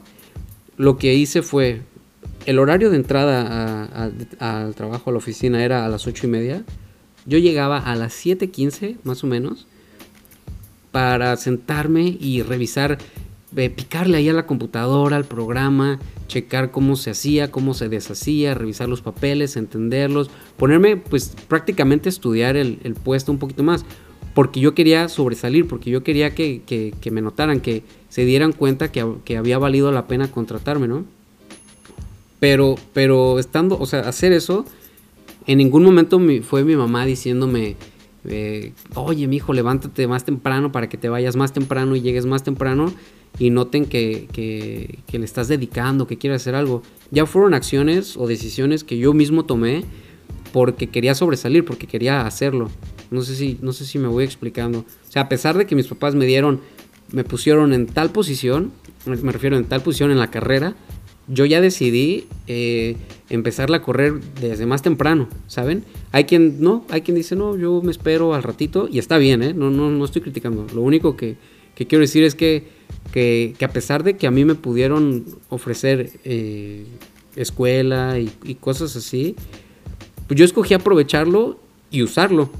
lo 0.76 0.98
que 0.98 1.14
hice 1.14 1.42
fue, 1.42 1.82
el 2.44 2.58
horario 2.60 2.90
de 2.90 2.96
entrada 2.96 4.12
al 4.38 4.74
trabajo, 4.74 5.10
a 5.10 5.12
la 5.12 5.18
oficina, 5.18 5.64
era 5.64 5.84
a 5.84 5.88
las 5.88 6.06
8 6.06 6.26
y 6.26 6.30
media. 6.30 6.64
Yo 7.24 7.38
llegaba 7.38 7.78
a 7.78 7.96
las 7.96 8.14
7.15, 8.24 8.98
más 9.02 9.24
o 9.24 9.26
menos, 9.26 9.66
para 10.92 11.36
sentarme 11.36 12.16
y 12.20 12.42
revisar 12.42 12.98
picarle 13.54 14.18
ahí 14.18 14.28
a 14.28 14.32
la 14.32 14.46
computadora, 14.46 15.16
al 15.16 15.24
programa, 15.24 15.98
checar 16.26 16.70
cómo 16.70 16.96
se 16.96 17.10
hacía, 17.10 17.50
cómo 17.50 17.74
se 17.74 17.88
deshacía, 17.88 18.54
revisar 18.54 18.88
los 18.88 19.00
papeles, 19.00 19.56
entenderlos, 19.56 20.30
ponerme 20.56 20.96
pues 20.96 21.34
prácticamente 21.48 22.08
estudiar 22.08 22.56
el, 22.56 22.78
puesto 23.02 23.32
un 23.32 23.38
poquito 23.38 23.62
más, 23.62 23.84
porque 24.34 24.60
yo 24.60 24.74
quería 24.74 25.08
sobresalir, 25.08 25.66
porque 25.66 25.90
yo 25.90 26.02
quería 26.02 26.34
que, 26.34 26.92
me 27.10 27.22
notaran, 27.22 27.60
que 27.60 27.82
se 28.08 28.24
dieran 28.24 28.52
cuenta 28.52 28.90
que, 28.90 29.36
había 29.36 29.58
valido 29.58 29.92
la 29.92 30.06
pena 30.06 30.30
contratarme, 30.30 30.88
¿no? 30.88 31.04
Pero, 32.40 32.74
pero 32.92 33.38
estando, 33.38 33.78
o 33.78 33.86
sea, 33.86 34.00
hacer 34.00 34.32
eso, 34.32 34.66
en 35.46 35.58
ningún 35.58 35.84
momento 35.84 36.20
fue 36.42 36.64
mi 36.64 36.76
mamá 36.76 37.06
diciéndome, 37.06 37.76
eh, 38.24 38.72
oye, 38.94 39.26
mi 39.26 39.36
hijo, 39.36 39.54
levántate 39.54 40.06
más 40.06 40.24
temprano 40.24 40.72
para 40.72 40.88
que 40.88 40.98
te 40.98 41.08
vayas 41.08 41.36
más 41.36 41.52
temprano 41.52 41.96
y 41.96 42.02
llegues 42.02 42.26
más 42.26 42.42
temprano 42.42 42.92
y 43.38 43.50
noten 43.50 43.86
que, 43.86 44.28
que, 44.32 45.18
le 45.18 45.24
estás 45.24 45.48
dedicando, 45.48 46.06
que 46.06 46.18
quieres 46.18 46.42
hacer 46.42 46.54
algo. 46.54 46.82
Ya 47.10 47.26
fueron 47.26 47.54
acciones 47.54 48.16
o 48.16 48.26
decisiones 48.26 48.84
que 48.84 48.98
yo 48.98 49.12
mismo 49.12 49.44
tomé 49.44 49.84
porque 50.52 50.88
quería 50.88 51.14
sobresalir, 51.14 51.64
porque 51.64 51.86
quería 51.86 52.26
hacerlo. 52.26 52.70
No 53.10 53.22
sé 53.22 53.34
si, 53.36 53.58
no 53.60 53.72
sé 53.72 53.84
si 53.84 53.98
me 53.98 54.08
voy 54.08 54.24
explicando. 54.24 54.80
O 54.80 55.12
sea, 55.12 55.22
a 55.22 55.28
pesar 55.28 55.56
de 55.58 55.66
que 55.66 55.74
mis 55.74 55.86
papás 55.86 56.14
me 56.14 56.26
dieron, 56.26 56.60
me 57.12 57.24
pusieron 57.24 57.72
en 57.72 57.86
tal 57.86 58.10
posición, 58.10 58.72
me 59.04 59.32
refiero 59.32 59.56
en 59.56 59.64
tal 59.64 59.82
posición 59.82 60.10
en 60.10 60.18
la 60.18 60.30
carrera, 60.30 60.74
yo 61.28 61.44
ya 61.44 61.60
decidí 61.60 62.26
eh, 62.46 62.96
empezarla 63.30 63.78
a 63.78 63.82
correr 63.82 64.20
desde 64.40 64.64
más 64.64 64.82
temprano, 64.82 65.28
¿saben? 65.48 65.84
Hay 66.12 66.24
quien 66.24 66.60
no, 66.60 66.84
hay 66.88 67.00
quien 67.02 67.16
dice, 67.16 67.34
no, 67.34 67.56
yo 67.56 67.82
me 67.82 67.90
espero 67.90 68.34
al 68.34 68.44
ratito 68.44 68.88
y 68.90 68.98
está 68.98 69.18
bien, 69.18 69.42
¿eh? 69.42 69.52
No, 69.52 69.70
no, 69.70 69.90
no 69.90 70.04
estoy 70.04 70.22
criticando. 70.22 70.66
Lo 70.72 70.82
único 70.82 71.16
que, 71.16 71.36
que 71.76 71.86
quiero 71.86 72.02
decir 72.02 72.24
es 72.24 72.34
que 72.34 72.74
que, 73.12 73.54
a 73.64 73.68
pesar 73.68 74.02
de 74.02 74.16
que 74.16 74.26
a 74.26 74.30
mí 74.30 74.44
me 74.44 74.54
pudieron 74.54 75.24
ofrecer 75.48 76.12
eh, 76.24 76.84
escuela 77.34 78.18
y, 78.18 78.54
cosas 78.56 78.96
así, 78.96 79.36
pues 80.26 80.38
yo 80.38 80.44
escogí 80.44 80.74
aprovecharlo 80.74 81.58
y 81.90 82.02
usarlo, 82.02 82.50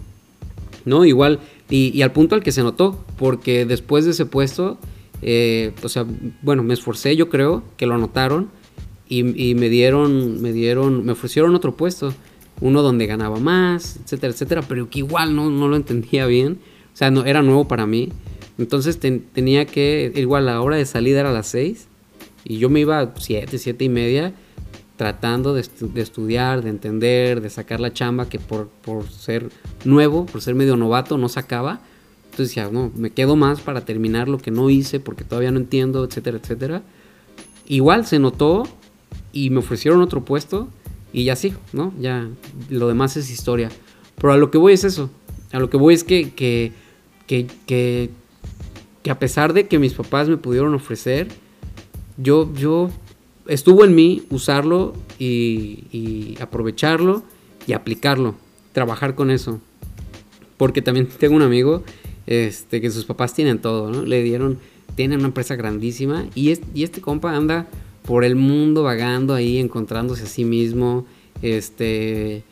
¿no? 0.85 1.05
Igual, 1.05 1.41
y, 1.69 2.01
al 2.03 2.13
punto 2.13 2.35
al 2.35 2.43
que 2.43 2.53
se 2.53 2.63
notó, 2.63 3.05
porque 3.19 3.67
después 3.67 4.05
de 4.05 4.13
ese 4.13 4.27
puesto, 4.27 4.79
eh, 5.23 5.73
o 5.83 5.89
sea, 5.89 6.07
bueno, 6.43 6.63
me 6.63 6.75
esforcé, 6.75 7.17
yo 7.17 7.29
creo, 7.29 7.63
que 7.77 7.87
lo 7.87 7.99
notaron 7.99 8.49
y, 9.09 9.23
me 9.23 9.69
dieron, 9.69 10.41
me 10.41 10.53
dieron, 10.53 11.05
me 11.05 11.13
ofrecieron 11.13 11.55
otro 11.55 11.77
puesto, 11.77 12.15
uno 12.61 12.83
donde 12.83 13.07
ganaba 13.07 13.39
más, 13.39 13.99
etcétera, 14.03 14.33
etcétera, 14.33 14.63
pero 14.63 14.89
que 14.89 15.01
igual 15.01 15.37
no, 15.37 15.51
no 15.51 15.69
lo 15.69 15.77
entendía 15.77 16.27
bien, 16.27 16.59
o 16.95 16.97
sea, 16.97 17.11
no, 17.11 17.25
era 17.25 17.43
nuevo 17.43 17.69
para 17.69 17.87
mí. 17.87 18.11
Entonces 18.59 18.99
tenía 18.99 19.67
que, 19.67 20.13
igual 20.17 20.47
la 20.47 20.61
hora 20.61 20.77
de 20.77 20.87
salida 20.87 21.21
era 21.21 21.31
a 21.31 21.33
las 21.33 21.49
6 21.49 21.89
Y 22.45 22.59
yo 22.59 22.71
me 22.71 22.81
iba 22.81 23.01
a 23.01 23.13
7, 23.17 23.59
7 23.59 23.85
y 23.85 23.89
media 23.89 24.35
tratando 24.97 25.53
de, 25.53 25.61
estudiar, 25.61 26.63
de 26.63 26.71
entender, 26.71 27.43
de 27.43 27.51
sacar 27.51 27.81
la 27.81 27.93
chamba 27.93 28.29
que 28.29 28.39
por, 28.39 28.69
por 28.69 29.07
ser 29.09 29.51
nuevo, 29.85 30.25
por 30.25 30.41
ser 30.41 30.55
medio 30.55 30.77
novato, 30.77 31.19
no 31.19 31.29
sacaba. 31.29 31.81
Entonces 32.25 32.49
decía, 32.49 32.71
no, 32.71 32.91
me 32.95 33.11
quedo 33.11 33.37
más 33.37 33.61
para 33.61 33.85
terminar 33.85 34.29
lo 34.29 34.39
que 34.39 34.51
no 34.51 34.71
hice 34.71 34.99
porque 34.99 35.25
todavía 35.25 35.51
no 35.51 35.59
entiendo, 35.59 36.05
etcétera, 36.05 36.39
etcétera. 36.39 36.83
Igual 37.67 38.07
se 38.07 38.19
notó 38.19 38.65
y 39.33 39.51
me 39.51 39.59
ofrecieron 39.59 40.01
otro 40.01 40.25
puesto 40.25 40.69
y 41.13 41.25
ya 41.25 41.37
sí, 41.37 41.55
¿no? 41.73 41.93
Ya 42.01 42.29
lo 42.71 42.89
demás 42.89 43.17
es 43.17 43.31
historia. 43.31 43.71
Pero 44.17 44.33
a 44.33 44.37
lo 44.37 44.51
que 44.51 44.59
voy 44.59 44.73
es 44.73 44.85
eso. 44.85 45.11
A 45.53 45.59
lo 45.59 45.71
que 45.71 45.77
voy 45.77 45.95
es 45.95 46.05
que, 46.05 46.31
que, 46.33 46.73
que, 47.27 47.47
que, 47.67 48.11
que 49.07 49.13
a 49.13 49.21
pesar 49.21 49.53
de 49.53 49.69
que 49.69 49.79
mis 49.79 49.93
papás 49.93 50.29
me 50.29 50.37
pudieron 50.37 50.75
ofrecer, 50.75 51.29
yo, 52.17 52.53
yo 52.55 52.91
estuvo 53.47 53.85
en 53.85 53.95
mí 53.95 54.25
usarlo 54.31 54.95
y, 55.17 56.37
aprovecharlo 56.41 57.23
y 57.69 57.75
aplicarlo, 57.75 58.35
trabajar 58.73 59.15
con 59.15 59.31
eso. 59.31 59.61
Porque 60.57 60.83
también 60.83 61.07
tengo 61.21 61.37
un 61.37 61.43
amigo 61.43 61.85
este, 62.27 62.81
que 62.81 62.91
sus 62.91 63.05
papás 63.05 63.33
tienen 63.33 63.61
todo, 63.61 63.93
¿no? 63.93 64.03
Le 64.03 64.25
dieron, 64.25 64.59
tienen 64.97 65.21
una 65.21 65.29
empresa 65.29 65.55
grandísima 65.55 66.27
y, 66.35 66.59
y 66.75 66.83
este 66.83 67.01
compa 67.01 67.37
anda 67.37 67.69
por 68.03 68.25
el 68.25 68.35
mundo 68.35 68.83
vagando 68.83 69.35
ahí, 69.35 69.59
encontrándose 69.59 70.25
a 70.25 70.27
sí 70.27 70.45
mismo, 70.45 71.07
este, 71.43 72.43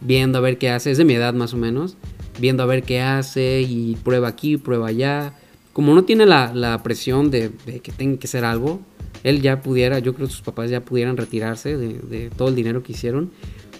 viendo 0.00 0.38
a 0.38 0.40
ver 0.40 0.58
qué 0.58 0.70
hace, 0.70 0.90
es 0.90 0.98
de 0.98 1.04
mi 1.04 1.14
edad 1.14 1.34
más 1.34 1.54
o 1.54 1.56
menos, 1.56 1.96
viendo 2.40 2.64
a 2.64 2.66
ver 2.66 2.82
qué 2.82 3.00
hace 3.00 3.60
y 3.60 3.96
prueba 4.02 4.26
aquí, 4.26 4.56
prueba 4.56 4.88
allá. 4.88 5.36
Como 5.72 5.94
no 5.94 6.04
tiene 6.04 6.26
la, 6.26 6.80
presión 6.82 7.30
de, 7.30 7.50
de, 7.66 7.80
que 7.80 7.92
tenga 7.92 8.18
que 8.18 8.26
ser 8.26 8.44
algo, 8.44 8.80
él 9.22 9.42
ya 9.42 9.60
pudiera, 9.60 9.98
yo 9.98 10.14
creo 10.14 10.26
que 10.26 10.32
sus 10.32 10.42
papás 10.42 10.70
ya 10.70 10.80
pudieran 10.80 11.16
retirarse 11.16 11.76
de, 11.76 12.30
todo 12.36 12.48
el 12.48 12.54
dinero 12.54 12.82
que 12.82 12.92
hicieron. 12.92 13.30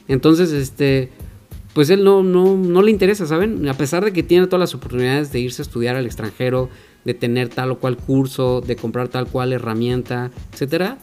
Entonces, 0.08 0.52
este, 0.52 1.10
pues 1.74 1.90
él 1.90 2.04
no, 2.04 2.22
no, 2.22 2.56
no 2.56 2.82
le 2.82 2.90
interesa, 2.90 3.26
¿saben? 3.26 3.66
A 3.68 3.74
pesar 3.74 4.04
de 4.04 4.12
que 4.12 4.22
tiene 4.22 4.46
todas 4.46 4.60
las 4.60 4.74
oportunidades 4.74 5.32
de 5.32 5.40
irse 5.40 5.62
a 5.62 5.64
estudiar 5.64 5.96
al 5.96 6.06
extranjero, 6.06 6.68
de 7.04 7.14
tener 7.14 7.48
tal 7.48 7.70
o 7.70 7.78
cual 7.78 7.96
curso, 7.96 8.60
de 8.60 8.76
comprar 8.76 9.08
tal 9.08 9.26
cual 9.26 9.52
herramienta, 9.52 10.30
etcétera, 10.52 10.98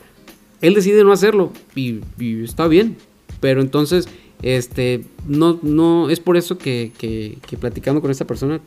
él 0.62 0.74
decide 0.74 1.04
no 1.04 1.12
hacerlo 1.12 1.52
y, 1.76 2.02
está 2.44 2.68
bien. 2.68 2.98
Pero 3.40 3.62
entonces, 3.62 4.08
este, 4.42 5.06
no, 5.28 5.60
no, 5.62 6.10
es 6.10 6.20
por 6.20 6.38
eso 6.38 6.58
que, 6.58 6.92
que, 6.98 7.38
que, 7.48 7.58
platicando 7.58 8.02
con 8.02 8.10
esta 8.12 8.26
persona, 8.26 8.60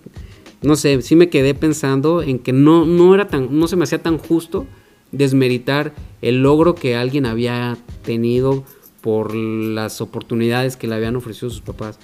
no 0.63 0.77
sé, 0.77 1.01
sí 1.03 1.17
me 1.17 1.29
quedé 1.29 1.55
pensando 1.55 2.23
en 2.23 2.39
que 2.39 2.53
no, 2.53 2.85
no 2.85 3.15
era 3.15 3.29
tan, 3.29 3.59
no 3.59 3.67
se 3.67 3.77
me 3.77 3.85
hacía 3.85 4.03
tan 4.03 4.19
justo 4.19 4.67
desmeritar 5.13 5.95
el 6.23 6.43
logro 6.43 6.75
que 6.75 6.97
alguien 6.97 7.27
había 7.27 7.79
tenido 8.05 8.65
por 9.01 9.35
las 9.35 10.01
oportunidades 10.01 10.77
que 10.77 10.87
le 10.87 10.95
habían 10.95 11.17
ofrecido 11.17 11.51
sus 11.51 11.63
papás. 11.63 11.99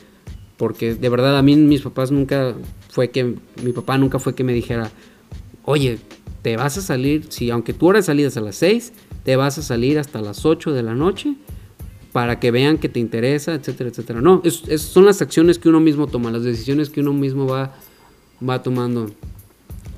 Porque 0.56 0.94
de 0.94 1.08
verdad 1.08 1.36
a 1.36 1.42
mí 1.42 1.54
mis 1.56 1.82
papás 1.82 2.10
nunca 2.10 2.54
fue 2.88 3.10
que, 3.10 3.34
mi 3.62 3.72
papá 3.72 3.98
nunca 3.98 4.18
fue 4.18 4.34
que 4.34 4.42
me 4.42 4.54
dijera, 4.54 4.90
oye, 5.64 5.98
te 6.40 6.56
vas 6.56 6.78
a 6.78 6.80
salir, 6.80 7.26
si 7.28 7.50
aunque 7.50 7.74
tú 7.74 7.88
hora 7.88 8.00
salidas 8.00 8.36
a 8.36 8.40
las 8.40 8.56
6, 8.56 8.92
te 9.22 9.36
vas 9.36 9.58
a 9.58 9.62
salir 9.62 9.98
hasta 9.98 10.22
las 10.22 10.46
8 10.46 10.72
de 10.72 10.82
la 10.82 10.94
noche 10.94 11.34
para 12.12 12.40
que 12.40 12.50
vean 12.50 12.78
que 12.78 12.88
te 12.88 13.00
interesa, 13.00 13.52
etcétera, 13.52 13.90
etcétera. 13.90 14.22
No, 14.22 14.42
son 14.78 15.04
las 15.04 15.20
acciones 15.20 15.58
que 15.58 15.68
uno 15.68 15.80
mismo 15.80 16.06
toma, 16.06 16.30
las 16.30 16.44
decisiones 16.44 16.88
que 16.88 17.00
uno 17.00 17.12
mismo 17.12 17.46
va, 17.46 17.74
va 18.46 18.62
tomando. 18.62 19.10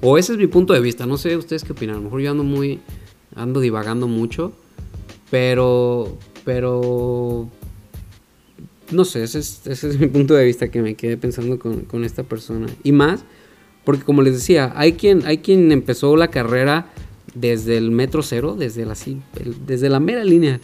O 0.00 0.18
ese 0.18 0.32
es 0.32 0.38
mi 0.38 0.46
punto 0.46 0.72
de 0.72 0.80
vista, 0.80 1.06
no 1.06 1.18
sé 1.18 1.36
ustedes 1.36 1.64
qué 1.64 1.72
opinan. 1.72 1.96
A 1.96 1.98
lo 1.98 2.04
mejor 2.04 2.20
yo 2.20 2.30
ando 2.30 2.44
muy, 2.44 2.80
ando 3.34 3.60
divagando 3.60 4.06
mucho, 4.06 4.52
pero, 5.30 6.16
pero, 6.44 7.48
no 8.90 9.04
sé, 9.04 9.24
ese 9.24 9.38
es, 9.40 9.98
mi 10.00 10.06
punto 10.06 10.34
de 10.34 10.44
vista 10.44 10.70
que 10.70 10.82
me 10.82 10.94
quedé 10.94 11.16
pensando 11.16 11.58
con, 11.58 12.04
esta 12.04 12.22
persona. 12.22 12.66
Y 12.84 12.92
más, 12.92 13.24
porque 13.84 14.04
como 14.04 14.22
les 14.22 14.34
decía, 14.34 14.72
hay 14.76 14.92
quien, 14.92 15.26
hay 15.26 15.38
quien 15.38 15.72
empezó 15.72 16.16
la 16.16 16.28
carrera 16.28 16.92
desde 17.34 17.76
el 17.76 17.90
metro 17.90 18.22
cero, 18.22 18.56
desde 18.58 18.84
la, 18.84 18.94
desde 19.66 19.88
la 19.88 20.00
mera 20.00 20.24
línea. 20.24 20.60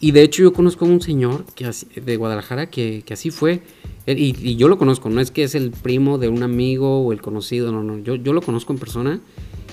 Y 0.00 0.10
de 0.10 0.22
hecho 0.22 0.42
yo 0.42 0.52
conozco 0.52 0.84
a 0.84 0.88
un 0.88 1.00
señor 1.00 1.44
que, 1.54 1.70
de 2.00 2.16
Guadalajara 2.16 2.66
que, 2.66 3.04
que 3.06 3.14
así 3.14 3.30
fue 3.30 3.62
y, 4.06 4.56
yo 4.56 4.68
lo 4.68 4.78
conozco, 4.78 5.10
no 5.10 5.20
es 5.20 5.30
que 5.30 5.44
es 5.44 5.54
el 5.54 5.70
primo 5.70 6.18
de 6.18 6.28
un 6.28 6.42
amigo 6.42 7.00
o 7.00 7.12
el 7.12 7.20
conocido, 7.20 7.70
no, 7.70 7.82
no, 7.82 7.98
yo, 7.98 8.16
yo 8.16 8.32
lo 8.32 8.42
conozco 8.42 8.72
en 8.72 8.78
persona. 8.78 9.20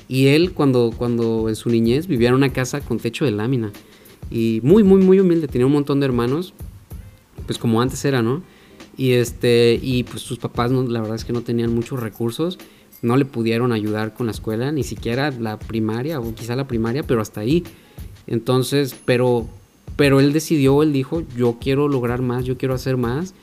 Y 0.08 0.28
él 0.28 0.54
cuando, 0.54 0.92
cuando 0.96 1.50
en 1.50 1.56
su 1.56 1.70
niñez 1.70 2.08
vivía 2.08 2.30
en 2.30 2.36
una 2.36 2.52
casa 2.52 2.82
con 2.82 2.98
techo 2.98 3.26
de 3.26 3.32
lámina. 3.32 3.72
Y 4.32 4.60
muy, 4.64 4.84
muy, 4.84 5.02
muy 5.02 5.20
humilde, 5.20 5.48
tenía 5.48 5.66
un 5.66 5.74
montón 5.74 6.00
de 6.00 6.06
hermanos, 6.06 6.54
pues 7.46 7.58
como 7.58 7.82
antes 7.82 8.04
era, 8.06 8.22
¿no? 8.22 8.44
Y, 8.98 9.12
este, 9.12 9.80
y 9.82 10.04
pues 10.04 10.22
sus 10.22 10.38
papás 10.40 10.72
no, 10.72 10.84
la 10.84 11.02
verdad 11.02 11.16
es 11.16 11.26
que 11.26 11.34
no 11.34 11.42
tenían 11.42 11.74
muchos 11.74 12.00
recursos, 12.00 12.60
no 13.02 13.18
le 13.18 13.26
pudieron 13.26 13.72
ayudar 13.72 14.14
con 14.14 14.26
la 14.26 14.32
escuela, 14.32 14.72
ni 14.72 14.84
siquiera 14.84 15.32
la 15.32 15.58
primaria 15.58 16.20
o 16.20 16.36
quizá 16.36 16.56
la 16.56 16.68
primaria, 16.68 17.04
pero 17.04 17.22
hasta 17.22 17.42
ahí. 17.42 17.64
Entonces, 18.28 18.96
pero, 19.06 19.48
pero 19.96 20.20
él 20.20 20.34
decidió, 20.34 20.84
él 20.84 20.92
dijo, 20.92 21.24
yo 21.36 21.58
quiero 21.60 21.88
lograr 21.88 22.22
más, 22.22 22.46
yo 22.46 22.58
quiero 22.58 22.76
hacer 22.76 22.98
más 22.98 23.34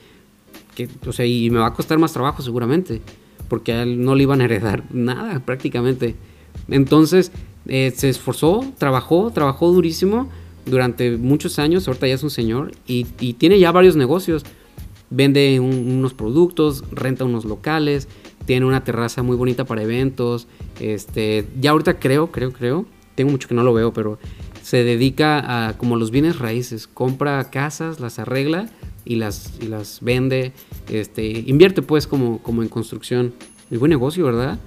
o 1.06 1.12
sea, 1.12 1.26
y 1.26 1.50
me 1.50 1.58
va 1.58 1.66
a 1.66 1.74
costar 1.74 1.98
más 1.98 2.12
trabajo 2.12 2.42
seguramente, 2.42 3.00
porque 3.48 3.84
no 3.86 4.14
le 4.14 4.24
iban 4.24 4.40
a 4.40 4.44
heredar 4.44 4.84
nada 4.92 5.40
prácticamente. 5.40 6.14
Entonces 6.68 7.32
eh, 7.66 7.92
se 7.94 8.08
esforzó, 8.08 8.64
trabajó, 8.78 9.30
trabajó 9.30 9.72
durísimo 9.72 10.28
durante 10.64 11.16
muchos 11.16 11.58
años, 11.58 11.86
ahorita 11.86 12.08
ya 12.08 12.14
es 12.14 12.22
un 12.22 12.30
señor 12.30 12.72
y, 12.86 13.04
tiene 13.34 13.58
ya 13.58 13.72
varios 13.72 13.96
negocios. 13.96 14.44
Vende 15.08 15.60
unos 15.60 16.14
productos, 16.14 16.82
renta 16.90 17.24
unos 17.24 17.44
locales, 17.44 18.08
tiene 18.44 18.66
una 18.66 18.82
terraza 18.82 19.22
muy 19.22 19.36
bonita 19.36 19.64
para 19.64 19.82
eventos. 19.82 20.48
Este, 20.80 21.46
ya 21.60 21.70
ahorita 21.70 22.00
creo, 22.00 22.32
creo, 22.32 22.52
creo, 22.52 22.86
tengo 23.14 23.30
mucho 23.30 23.46
que 23.46 23.54
no 23.54 23.62
lo 23.62 23.72
veo, 23.72 23.92
pero 23.92 24.18
se 24.62 24.82
dedica 24.82 25.68
a 25.68 25.78
como 25.78 25.96
los 25.96 26.10
bienes 26.10 26.40
raíces, 26.40 26.88
compra 26.88 27.50
casas, 27.50 28.00
las 28.00 28.18
arregla 28.18 28.68
y 29.06 29.16
las, 29.16 29.52
y 29.60 29.66
las 29.66 30.00
vende, 30.02 30.52
este, 30.90 31.26
invierte 31.46 31.80
pues 31.80 32.06
como, 32.06 32.42
como 32.42 32.62
en 32.62 32.68
construcción. 32.68 33.32
Muy 33.70 33.78
buen 33.78 33.90
negocio, 33.90 34.24
¿verdad? 34.24 34.58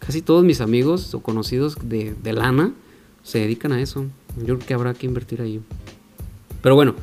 Casi 0.00 0.20
todos 0.20 0.44
mis 0.44 0.60
amigos 0.60 1.14
o 1.14 1.20
conocidos 1.20 1.76
de, 1.82 2.14
de 2.22 2.32
lana 2.32 2.74
se 3.22 3.38
dedican 3.38 3.72
a 3.72 3.80
eso. 3.80 4.06
Yo 4.38 4.56
creo 4.56 4.58
que 4.58 4.74
habrá 4.74 4.94
que 4.94 5.06
invertir 5.06 5.40
ahí. 5.40 5.60
Pero 6.60 6.74
bueno, 6.74 6.94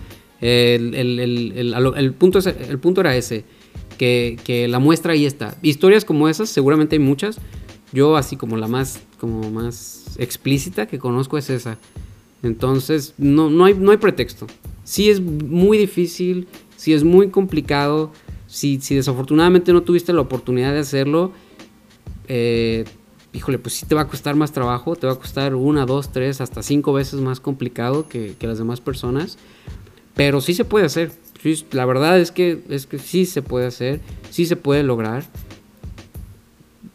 el, 0.42 0.94
el, 0.96 1.20
el, 1.20 1.74
el, 1.74 2.14
punto, 2.14 2.40
es, 2.40 2.46
el 2.46 2.80
punto 2.80 3.02
era 3.02 3.16
ese, 3.16 3.46
que, 3.98 4.38
que, 4.44 4.68
la 4.68 4.80
muestra 4.80 5.14
ahí 5.14 5.26
está. 5.26 5.58
Historias 5.62 6.06
como 6.06 6.28
esas, 6.28 6.50
seguramente 6.50 6.96
hay 6.96 7.00
muchas. 7.00 7.38
Yo 7.94 8.18
así 8.18 8.38
como 8.38 8.58
la 8.58 8.68
más, 8.68 9.02
como 9.20 9.50
más 9.52 10.16
explícita 10.18 10.88
que 10.88 11.00
conozco 11.00 11.38
es 11.38 11.50
esa. 11.50 11.78
Entonces, 12.44 13.14
no, 13.18 13.50
no, 13.50 13.66
hay, 13.66 13.74
no 13.76 13.92
hay 13.92 13.98
pretexto. 13.98 14.48
Sí 14.84 15.10
es 15.10 15.22
muy 15.22 15.78
difícil, 15.78 16.48
si 16.82 16.94
es 16.94 17.04
muy 17.04 17.30
complicado, 17.30 18.12
si, 18.48 18.82
si 18.82 18.96
desafortunadamente 18.96 19.72
no 19.72 19.84
tuviste 19.84 20.14
la 20.14 20.22
oportunidad 20.22 20.74
de 20.74 20.80
hacerlo, 20.80 21.32
eh, 22.28 22.86
híjole, 23.34 23.60
pues 23.60 23.76
sí 23.76 23.86
te 23.86 23.94
va 23.94 24.02
a 24.02 24.08
costar 24.08 24.36
más 24.36 24.52
trabajo, 24.52 24.96
te 24.96 25.06
va 25.06 25.14
a 25.14 25.16
costar 25.16 25.54
una, 25.54 25.86
dos, 25.86 26.12
tres, 26.12 26.42
hasta 26.42 26.64
cinco 26.64 26.92
veces 26.92 27.20
más 27.20 27.40
complicado 27.40 28.10
que, 28.10 28.36
las 28.42 28.58
demás 28.58 28.82
personas, 28.82 29.38
pero 30.16 30.42
sí 30.42 30.56
se 30.56 30.66
puede 30.66 30.88
hacer. 30.88 31.12
la 31.70 31.86
verdad 31.86 32.20
es 32.20 32.32
que, 32.32 32.64
es 32.68 32.88
que 32.88 32.98
sí 32.98 33.28
se 33.28 33.44
puede 33.44 33.68
hacer, 33.68 34.02
sí 34.32 34.48
se 34.48 34.56
puede 34.56 34.82
lograr. 34.82 35.24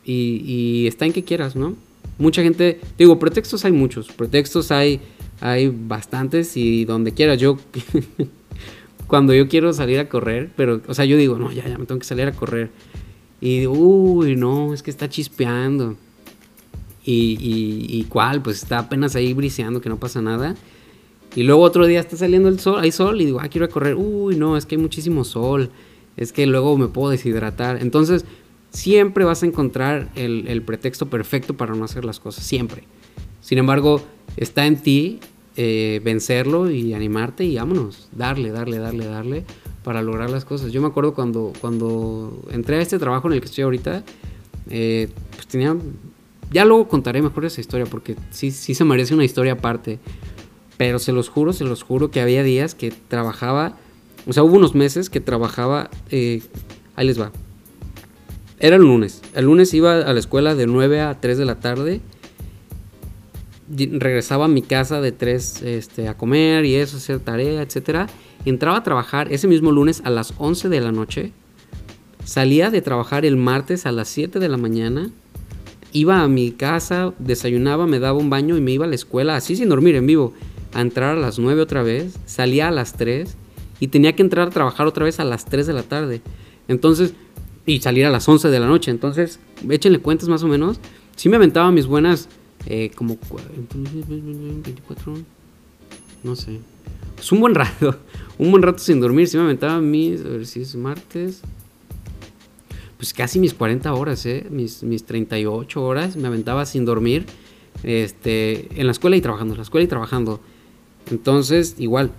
Y, 0.05 0.43
y 0.45 0.89
está 0.89 1.07
en 1.07 1.13
que 1.13 1.23
quieras, 1.23 1.55
¿no? 1.55 1.77
Mucha 2.19 2.43
gente, 2.43 2.81
digo, 2.99 3.21
pretextos 3.21 3.65
hay 3.65 3.71
muchos, 3.71 4.09
pretextos 4.09 4.73
hay, 4.73 5.01
hay 5.41 5.69
bastantes 5.69 6.57
y 6.57 6.85
donde 6.85 7.13
quieras. 7.13 7.39
Yo 7.39 7.57
cuando 9.07 9.35
yo 9.35 9.49
quiero 9.49 9.73
salir 9.73 9.99
a 9.99 10.09
correr, 10.09 10.51
pero, 10.57 10.81
o 10.89 10.95
sea, 10.95 11.05
yo 11.05 11.17
digo, 11.17 11.39
no, 11.39 11.53
ya, 11.53 11.69
ya 11.69 11.79
me 11.79 11.87
tengo 11.87 11.99
que 11.99 12.07
salir 12.07 12.27
a 12.27 12.33
correr. 12.33 12.71
Y 13.41 13.67
uy, 13.67 14.37
no, 14.37 14.75
es 14.75 14.83
que 14.83 14.91
está 14.91 15.09
chispeando. 15.09 15.97
Y, 17.05 17.39
y, 17.89 18.05
cuál, 18.09 18.43
pues 18.43 18.63
está 18.63 18.81
apenas 18.81 19.15
ahí 19.15 19.33
briseando, 19.33 19.81
que 19.81 19.89
no 19.89 19.97
pasa 19.97 20.21
nada. 20.21 20.57
Y 21.37 21.45
luego 21.45 21.63
otro 21.63 21.87
día 21.87 22.01
está 22.01 22.17
saliendo 22.17 22.49
el 22.49 22.59
sol, 22.59 22.81
hay 22.81 22.91
sol, 22.91 23.21
y 23.21 23.27
digo, 23.27 23.39
ah, 23.41 23.49
quiero 23.49 23.69
correr. 23.69 23.95
Uy, 23.95 24.35
no, 24.35 24.57
es 24.57 24.67
que 24.67 24.75
hay 24.75 24.83
muchísimo 24.83 25.23
sol. 25.23 25.71
Es 26.17 26.33
que 26.33 26.47
luego 26.47 26.77
me 26.77 26.89
puedo 26.89 27.11
deshidratar. 27.11 27.81
Entonces, 27.81 28.25
siempre 28.71 29.25
vas 29.25 29.45
a 29.45 29.47
encontrar 29.47 30.11
el, 30.17 30.49
el 30.49 30.63
pretexto 30.63 31.07
perfecto 31.07 31.57
para 31.57 31.77
no 31.77 31.85
hacer 31.85 32.05
las 32.05 32.19
cosas, 32.19 32.45
siempre. 32.45 32.83
Sin 33.41 33.59
embargo, 33.59 34.03
está 34.37 34.67
en 34.67 34.83
ti 34.83 35.21
eh, 35.57 36.01
vencerlo 36.05 36.71
y 36.71 36.95
animarte 36.95 37.45
y 37.45 37.57
vámonos, 37.57 38.09
darle, 38.13 38.51
darle, 38.51 38.79
darle, 38.79 39.07
darle 39.07 39.45
para 39.83 40.03
lograr 40.03 40.31
las 40.31 40.45
cosas. 40.45 40.73
Yo 40.73 40.81
me 40.81 40.89
acuerdo 40.89 41.15
cuando, 41.15 41.53
cuando 41.61 42.43
entré 42.51 42.77
a 42.77 42.81
este 42.81 42.99
trabajo 42.99 43.29
en 43.29 43.35
el 43.35 43.41
que 43.41 43.47
estoy 43.47 43.65
ahorita, 43.65 44.05
eh, 44.71 45.09
pues 45.35 45.47
tenía 45.47 45.77
ya 46.51 46.65
luego 46.65 46.89
contaré 46.89 47.23
mejor 47.23 47.45
esa 47.45 47.61
historia 47.61 47.87
porque 47.87 48.17
sí, 48.31 48.51
sí 48.51 48.75
se 48.75 48.85
merece 48.85 49.15
una 49.15 49.25
historia 49.25 49.55
aparte. 49.55 49.99
Pero 50.77 50.99
se 50.99 51.13
los 51.13 51.29
juro, 51.29 51.53
se 51.53 51.65
los 51.65 51.83
juro 51.83 52.11
que 52.11 52.21
había 52.21 52.43
días 52.43 52.75
que 52.75 52.93
trabajaba, 53.09 53.77
o 54.27 54.33
sea, 54.33 54.43
hubo 54.43 54.57
unos 54.57 54.75
meses 54.75 55.09
que 55.09 55.21
trabajaba, 55.21 55.89
eh, 56.11 56.43
ahí 56.97 57.07
les 57.07 57.19
va. 57.19 57.33
Era 58.59 58.77
el 58.77 58.83
lunes. 58.83 59.23
El 59.35 59.47
lunes 59.47 59.73
iba 59.73 59.95
a 59.95 60.13
la 60.13 60.19
escuela 60.19 60.55
de 60.55 60.67
9 60.67 61.01
a 61.01 61.19
3 61.19 61.39
de 61.39 61.45
la 61.47 61.61
tarde. 61.61 62.01
Regresaba 63.69 64.45
a 64.45 64.49
mi 64.49 64.63
casa 64.63 65.01
de 65.01 65.13
3 65.13 65.63
este, 65.63 66.09
a 66.09 66.17
comer 66.17 66.65
y 66.65 66.77
eso, 66.77 66.99
hacer 66.99 67.21
tarea, 67.21 67.63
etc. 67.63 68.09
Entraba 68.45 68.79
a 68.79 68.83
trabajar 68.83 69.33
ese 69.33 69.49
mismo 69.49 69.73
lunes 69.73 70.03
a 70.05 70.11
las 70.11 70.35
11 70.39 70.69
de 70.69 70.81
la 70.81 70.93
noche. 70.93 71.33
Salía 72.25 72.71
de 72.71 72.83
trabajar 72.83 73.25
el 73.25 73.37
martes 73.37 73.87
a 73.87 73.93
las 73.93 74.09
7 74.09 74.39
de 74.39 74.49
la 74.49 74.57
mañana 74.57 75.11
iba 75.97 76.21
a 76.21 76.29
mi 76.29 76.51
casa, 76.53 77.15
desayunaba, 77.19 77.87
me 77.87 77.99
daba 77.99 78.19
un 78.19 78.29
baño 78.29 78.57
y 78.59 78.61
me 78.61 78.73
iba 78.73 78.85
a 78.85 78.89
la 78.89 78.95
escuela, 78.95 79.35
así 79.35 79.57
sin 79.57 79.71
dormir 79.71 79.97
en 79.97 80.07
vivo, 80.07 80.35
a 80.75 80.83
entrar 80.83 81.17
a 81.17 81.21
las 81.21 81.39
9 81.39 81.63
otra 81.63 81.83
vez, 81.83 82.19
salía 82.27 82.69
a 82.69 82.71
las 82.71 82.95
3 82.95 83.35
y 83.81 83.89
tenía 83.89 84.15
que 84.15 84.21
entrar 84.21 84.49
a 84.49 84.51
trabajar 84.51 84.87
otra 84.87 85.07
vez 85.07 85.21
a 85.21 85.25
las 85.25 85.47
3 85.47 85.67
de 85.67 85.73
la 85.73 85.83
tarde. 85.83 86.21
Entonces, 86.69 87.15
y 87.65 87.81
salir 87.81 88.05
a 88.05 88.11
las 88.11 88.29
11 88.29 88.49
de 88.49 88.61
la 88.61 88.67
noche. 88.67 88.91
Entonces, 88.91 89.41
échenle 89.69 89.99
cuentas 90.01 90.29
más 90.29 90.43
o 90.43 90.49
menos. 90.49 90.81
Sí 91.17 91.31
me 91.31 91.37
aventaba 91.37 91.73
mis 91.73 91.87
buenas, 91.87 92.29
eh, 92.67 92.91
como 92.95 93.19
24, 93.75 95.15
no 96.23 96.37
sé. 96.37 96.59
Pues 97.15 97.33
un 97.33 97.41
buen 97.41 97.55
rato, 97.55 97.97
un 98.39 98.51
buen 98.51 98.63
rato 98.63 98.79
sin 98.79 99.01
dormir. 99.01 99.29
Sí 99.29 99.37
me 99.37 99.45
aventaba 99.45 99.81
mis, 99.81 100.21
a 100.21 100.29
ver 100.29 100.47
si 100.47 100.61
es 100.61 100.75
martes, 100.77 101.43
pues 102.97 103.13
casi 103.13 103.39
mis 103.39 103.55
40 103.55 103.93
horas, 103.95 104.25
¿eh? 104.27 104.47
mis, 104.51 104.83
mis 104.83 105.05
38 105.05 105.83
horas 105.83 106.17
me 106.17 106.29
aventaba 106.29 106.65
sin 106.67 106.85
dormir 106.85 107.27
este, 107.83 108.69
en 108.81 108.87
la 108.87 108.93
escuela 108.93 109.17
y 109.17 109.21
trabajando, 109.21 109.55
en 109.55 109.59
la 109.59 109.63
escuela 109.63 109.85
y 109.85 109.89
trabajando. 109.89 110.41
Entonces, 111.11 111.77
igual, 111.79 112.11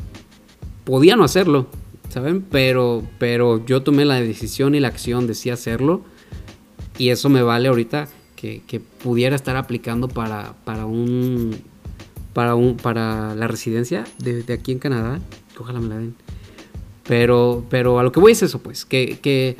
podía 0.85 1.15
no 1.15 1.23
hacerlo, 1.23 1.67
¿saben? 2.09 2.41
Pero, 2.41 3.03
pero 3.17 3.65
yo 3.65 3.81
tomé 3.81 4.05
la 4.05 4.21
decisión 4.21 4.75
y 4.75 4.79
la 4.79 4.87
acción 4.87 5.27
de 5.27 5.33
sí 5.33 5.49
hacerlo. 5.49 6.01
Y 6.97 7.09
eso 7.09 7.29
me 7.29 7.41
vale 7.41 7.67
ahorita 7.67 8.07
que, 8.37 8.61
que 8.65 8.79
pudiera 8.79 9.35
estar 9.35 9.57
aplicando 9.57 10.07
para, 10.07 10.53
para 10.63 10.85
un. 10.85 11.57
Para, 12.33 12.55
un, 12.55 12.77
para 12.77 13.35
la 13.35 13.47
residencia 13.47 14.05
de, 14.19 14.43
de 14.43 14.53
aquí 14.53 14.71
en 14.71 14.79
Canadá. 14.79 15.19
Ojalá 15.59 15.81
me 15.81 15.89
la 15.89 15.97
den. 15.97 16.15
Pero, 17.03 17.65
pero 17.69 17.99
a 17.99 18.03
lo 18.03 18.13
que 18.13 18.21
voy 18.21 18.31
es 18.31 18.43
eso, 18.43 18.59
pues. 18.59 18.85
Que, 18.85 19.19
que 19.21 19.57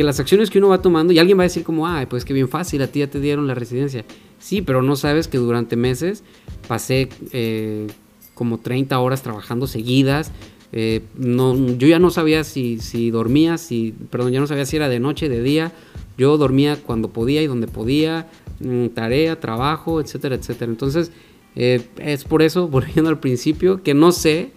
que 0.00 0.04
las 0.04 0.18
acciones 0.18 0.48
que 0.48 0.56
uno 0.56 0.68
va 0.68 0.80
tomando, 0.80 1.12
y 1.12 1.18
alguien 1.18 1.38
va 1.38 1.42
a 1.42 1.44
decir 1.44 1.62
como, 1.62 1.86
ay, 1.86 2.06
pues 2.06 2.24
qué 2.24 2.32
bien 2.32 2.48
fácil, 2.48 2.80
a 2.80 2.86
ti 2.86 3.00
ya 3.00 3.10
te 3.10 3.20
dieron 3.20 3.46
la 3.46 3.54
residencia. 3.54 4.06
Sí, 4.38 4.62
pero 4.62 4.80
no 4.80 4.96
sabes 4.96 5.28
que 5.28 5.36
durante 5.36 5.76
meses 5.76 6.22
pasé 6.66 7.10
eh, 7.32 7.86
como 8.32 8.56
30 8.56 8.98
horas 8.98 9.22
trabajando 9.22 9.66
seguidas. 9.66 10.32
Eh, 10.72 11.02
no, 11.16 11.56
yo 11.76 11.88
ya 11.88 11.98
no 11.98 12.10
sabía 12.10 12.44
si, 12.44 12.78
si 12.78 13.10
dormía, 13.10 13.58
si, 13.58 13.94
perdón, 14.10 14.32
ya 14.32 14.40
no 14.40 14.46
sabía 14.46 14.66
si 14.66 14.76
era 14.76 14.88
de 14.88 15.00
noche, 15.00 15.28
de 15.28 15.42
día. 15.42 15.72
Yo 16.16 16.36
dormía 16.36 16.76
cuando 16.76 17.08
podía 17.08 17.42
y 17.42 17.46
donde 17.46 17.66
podía, 17.66 18.28
mm, 18.60 18.88
tarea, 18.88 19.40
trabajo, 19.40 20.00
etcétera, 20.00 20.36
etcétera. 20.36 20.70
Entonces, 20.70 21.10
eh, 21.56 21.82
es 21.98 22.24
por 22.24 22.42
eso, 22.42 22.68
volviendo 22.68 23.08
al 23.08 23.18
principio, 23.18 23.82
que 23.82 23.94
no 23.94 24.12
sé 24.12 24.52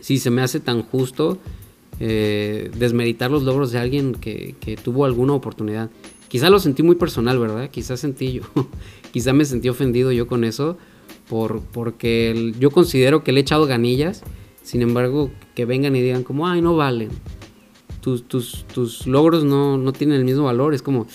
si 0.00 0.18
se 0.18 0.30
me 0.30 0.42
hace 0.42 0.60
tan 0.60 0.82
justo 0.82 1.38
eh, 2.00 2.70
desmeritar 2.76 3.30
los 3.30 3.44
logros 3.44 3.70
de 3.72 3.78
alguien 3.78 4.14
que, 4.14 4.78
tuvo 4.82 5.04
alguna 5.04 5.32
oportunidad. 5.34 5.90
Quizá 6.28 6.50
lo 6.50 6.58
sentí 6.58 6.82
muy 6.82 6.96
personal, 6.96 7.38
¿verdad? 7.38 7.70
Quizá 7.70 7.96
sentí 7.96 8.32
yo, 8.32 8.42
quizá 9.12 9.32
me 9.32 9.44
sentí 9.44 9.68
ofendido 9.68 10.10
yo 10.10 10.26
con 10.26 10.44
eso, 10.44 10.76
por, 11.28 11.60
porque 11.60 12.52
yo 12.58 12.70
considero 12.70 13.22
que 13.22 13.32
le 13.32 13.40
he 13.40 13.42
echado 13.42 13.66
ganillas, 13.66 14.22
sin 14.64 14.80
embargo, 14.80 15.30
que 15.54 15.66
vengan 15.66 15.94
y 15.94 16.00
digan 16.00 16.24
como, 16.24 16.48
ay, 16.48 16.62
no 16.62 16.74
valen, 16.74 17.10
tus, 18.00 18.26
tus, 18.26 18.64
tus 18.64 19.06
logros 19.06 19.44
no, 19.44 19.76
no, 19.76 19.92
tienen 19.92 20.16
el 20.16 20.24
mismo 20.24 20.44
valor, 20.44 20.72
es 20.74 20.80
como, 20.80 21.06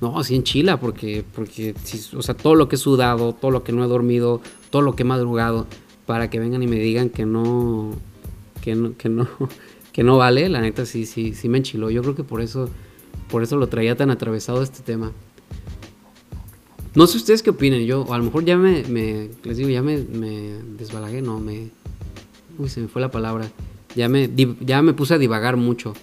no, 0.00 0.18
así 0.18 0.34
en 0.34 0.42
chila, 0.42 0.80
porque, 0.80 1.24
porque 1.34 1.74
o 2.16 2.22
sea, 2.22 2.36
todo 2.36 2.56
lo 2.56 2.68
que 2.68 2.74
he 2.74 2.78
sudado, 2.78 3.34
todo 3.34 3.52
lo 3.52 3.62
que 3.62 3.72
no 3.72 3.84
he 3.84 3.88
dormido, 3.88 4.40
todo 4.70 4.82
lo 4.82 4.96
que 4.96 5.04
he 5.04 5.06
madrugado, 5.06 5.66
para 6.06 6.28
que 6.28 6.40
vengan 6.40 6.62
y 6.62 6.66
me 6.66 6.76
digan 6.76 7.08
que 7.08 7.24
no, 7.24 7.92
que 8.60 8.74
no, 8.74 8.96
que 8.96 9.08
no, 9.08 9.28
que 9.92 10.02
no 10.02 10.18
vale, 10.18 10.48
la 10.48 10.60
neta 10.60 10.84
sí, 10.84 11.06
sí, 11.06 11.34
sí 11.34 11.48
me 11.48 11.58
enchiló. 11.58 11.88
Yo 11.88 12.02
creo 12.02 12.16
que 12.16 12.24
por 12.24 12.40
eso, 12.40 12.68
por 13.30 13.44
eso 13.44 13.56
lo 13.56 13.68
traía 13.68 13.96
tan 13.96 14.10
atravesado 14.10 14.62
este 14.62 14.82
tema. 14.82 15.12
No 16.96 17.06
sé 17.06 17.16
ustedes 17.16 17.44
qué 17.44 17.50
opinen, 17.50 17.86
yo, 17.86 18.02
o 18.02 18.12
a 18.12 18.18
lo 18.18 18.24
mejor 18.24 18.44
ya 18.44 18.56
me, 18.58 18.82
les 19.44 19.56
digo, 19.56 19.70
ya 19.70 19.82
me, 19.82 19.98
me 19.98 20.58
desbalagué, 20.76 21.22
no, 21.22 21.38
me, 21.38 21.70
uy, 22.62 22.68
se 22.68 22.80
me 22.80 22.88
fue 22.88 23.02
la 23.02 23.10
palabra, 23.10 23.50
ya 23.94 24.08
me, 24.08 24.30
ya 24.60 24.82
me 24.82 24.94
puse 24.94 25.14
a 25.14 25.18
divagar 25.18 25.56
mucho. 25.56 25.94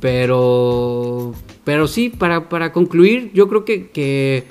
Pero, 0.00 1.34
pero 1.64 1.88
sí, 1.88 2.10
para, 2.10 2.48
para 2.48 2.72
concluir, 2.72 3.30
yo 3.32 3.48
creo 3.48 3.64
que, 3.64 3.90
que, 3.90 4.44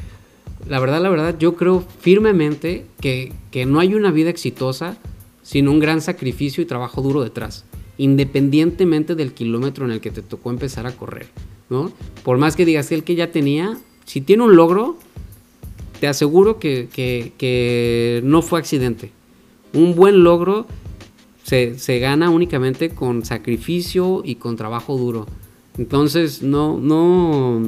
la 0.67 0.79
verdad, 0.79 1.01
la 1.01 1.09
verdad, 1.09 1.37
yo 1.37 1.55
creo 1.55 1.85
firmemente 1.99 2.85
que, 2.99 3.33
que 3.51 3.65
no 3.65 3.79
hay 3.79 3.93
una 3.93 4.11
vida 4.11 4.29
exitosa 4.29 4.97
sin 5.43 5.67
un 5.67 5.79
gran 5.79 6.01
sacrificio 6.01 6.63
y 6.63 6.65
trabajo 6.65 7.01
duro 7.01 7.23
detrás 7.23 7.65
independientemente 7.97 9.15
del 9.15 9.33
kilómetro 9.33 9.85
en 9.85 9.91
el 9.91 10.01
que 10.01 10.11
te 10.11 10.21
tocó 10.21 10.49
empezar 10.49 10.87
a 10.87 10.91
correr, 10.91 11.27
¿no? 11.69 11.91
Por 12.23 12.37
más 12.37 12.55
que 12.55 12.65
digas 12.65 12.91
el 12.91 13.03
que 13.03 13.15
ya 13.15 13.31
tenía, 13.31 13.77
si 14.05 14.21
tiene 14.21 14.43
un 14.43 14.55
logro, 14.55 14.97
te 15.99 16.07
aseguro 16.07 16.59
que, 16.59 18.21
no 18.23 18.41
fue 18.41 18.59
accidente. 18.59 19.11
Un 19.73 19.95
buen 19.95 20.23
logro 20.23 20.67
se, 21.43 21.99
gana 21.99 22.29
únicamente 22.29 22.89
con 22.89 23.23
sacrificio 23.23 24.21
y 24.25 24.35
con 24.35 24.55
trabajo 24.55 24.97
duro. 24.97 25.27
Entonces, 25.77 26.41
no, 26.41 26.79
no, 26.79 27.61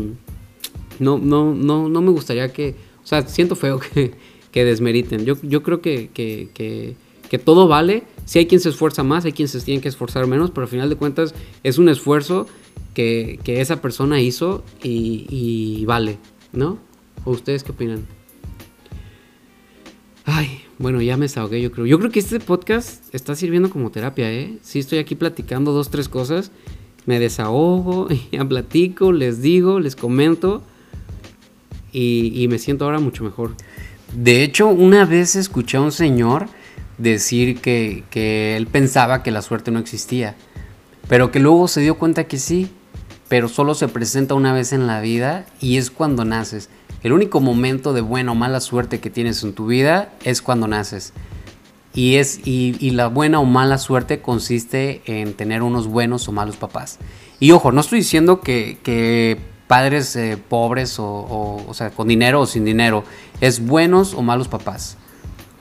no, 1.00 1.18
no, 1.18 1.54
no, 1.54 1.90
no 1.90 2.02
me 2.02 2.12
gustaría 2.12 2.52
que, 2.52 2.76
o 3.04 3.08
sea, 3.08 3.28
siento 3.28 3.56
feo 3.56 3.80
que, 3.94 4.14
que 4.52 4.66
desmeriten. 4.66 5.26
Yo, 5.26 5.36
yo 5.44 5.62
creo 5.62 5.82
que, 5.82 6.10
que, 6.14 6.50
que 7.30 7.40
todo 7.40 7.68
vale 7.68 8.04
si 8.26 8.40
hay 8.40 8.48
quien 8.48 8.60
se 8.60 8.70
esfuerza 8.70 9.04
más, 9.04 9.24
hay 9.26 9.32
quien 9.32 9.48
se 9.48 9.62
tiene 9.62 9.82
que 9.82 9.88
esforzar 9.88 10.26
menos, 10.28 10.52
pero 10.52 10.64
al 10.64 10.70
final 10.70 10.90
de 10.90 10.96
cuentas 10.96 11.36
es 11.64 11.78
un 11.78 11.90
esfuerzo 11.90 12.48
que, 12.94 13.40
esa 13.46 13.82
persona 13.82 14.20
hizo 14.20 14.64
y, 14.82 15.86
vale, 15.86 16.18
¿no? 16.52 16.80
¿O 17.24 17.32
ustedes 17.32 17.64
qué 17.64 17.72
opinan? 17.72 18.06
Ay, 20.26 20.62
bueno, 20.78 21.02
ya 21.02 21.18
me 21.18 21.26
desahogué, 21.26 21.62
yo 21.62 21.72
creo. 21.72 21.86
Yo 21.86 22.00
creo 22.00 22.12
que 22.12 22.20
este 22.20 22.40
podcast 22.40 23.14
está 23.14 23.36
sirviendo 23.36 23.70
como 23.70 23.92
terapia, 23.92 24.32
¿eh? 24.32 24.58
Sí, 24.62 24.80
estoy 24.80 25.00
aquí 25.00 25.16
platicando 25.16 25.72
dos, 25.72 25.90
tres 25.90 26.10
cosas. 26.10 26.52
Me 27.06 27.20
desahogo, 27.20 28.08
ya 28.32 28.46
platico, 28.46 29.12
les 29.12 29.42
digo, 29.42 29.80
les 29.80 29.96
comento. 29.96 30.64
Y, 31.92 32.32
y 32.36 32.48
me 32.48 32.60
siento 32.60 32.86
ahora 32.86 33.00
mucho 33.00 33.24
mejor. 33.24 33.52
De 34.14 34.44
hecho, 34.44 34.68
una 34.68 35.06
vez 35.06 35.36
escuché 35.36 35.78
a 35.78 35.82
un 35.82 35.92
señor 35.92 36.48
decir 36.98 37.60
que, 37.60 38.56
él 38.56 38.68
pensaba 38.68 39.24
que 39.24 39.32
la 39.32 39.42
suerte 39.42 39.72
no 39.72 39.80
existía, 39.80 40.36
pero 41.08 41.32
que 41.32 41.40
luego 41.40 41.68
se 41.68 41.82
dio 41.82 41.98
cuenta 41.98 42.26
que 42.26 42.38
sí, 42.38 42.70
pero 43.28 43.50
solo 43.50 43.74
se 43.76 43.88
presenta 43.88 44.36
una 44.36 44.54
vez 44.54 44.74
en 44.74 44.88
la 44.88 45.02
vida 45.02 45.46
y 45.60 45.78
es 45.78 45.92
cuando 45.92 46.26
naces. 46.26 46.70
El 47.06 47.14
único 47.14 47.40
momento 47.40 47.94
de 47.94 48.02
buena 48.02 48.32
o 48.32 48.36
mala 48.36 48.60
suerte 48.60 49.00
que 49.00 49.12
tienes 49.12 49.44
en 49.44 49.54
tu 49.54 49.68
vida 49.68 50.10
es 50.24 50.42
cuando 50.42 50.68
naces. 50.68 51.14
Y, 51.94 52.16
es, 52.16 52.42
y, 52.46 52.90
la 52.90 53.08
buena 53.08 53.40
o 53.40 53.46
mala 53.46 53.78
suerte 53.78 54.22
consiste 54.22 55.02
en 55.06 55.36
tener 55.36 55.62
unos 55.62 55.88
buenos 55.88 56.28
o 56.28 56.32
malos 56.32 56.58
papás. 56.58 56.98
Y 57.40 57.52
ojo, 57.52 57.72
no 57.72 57.82
estoy 57.82 58.00
diciendo 58.00 58.42
que, 58.42 59.40
padres 59.68 60.16
eh, 60.16 60.38
pobres 60.50 61.00
o, 61.00 61.64
o 61.68 61.74
sea, 61.76 61.92
con 61.92 62.08
dinero 62.08 62.42
o 62.42 62.48
sin 62.48 62.66
dinero, 62.66 63.04
es 63.40 63.66
buenos 63.66 64.16
o 64.16 64.22
malos 64.22 64.48
papás 64.48 64.98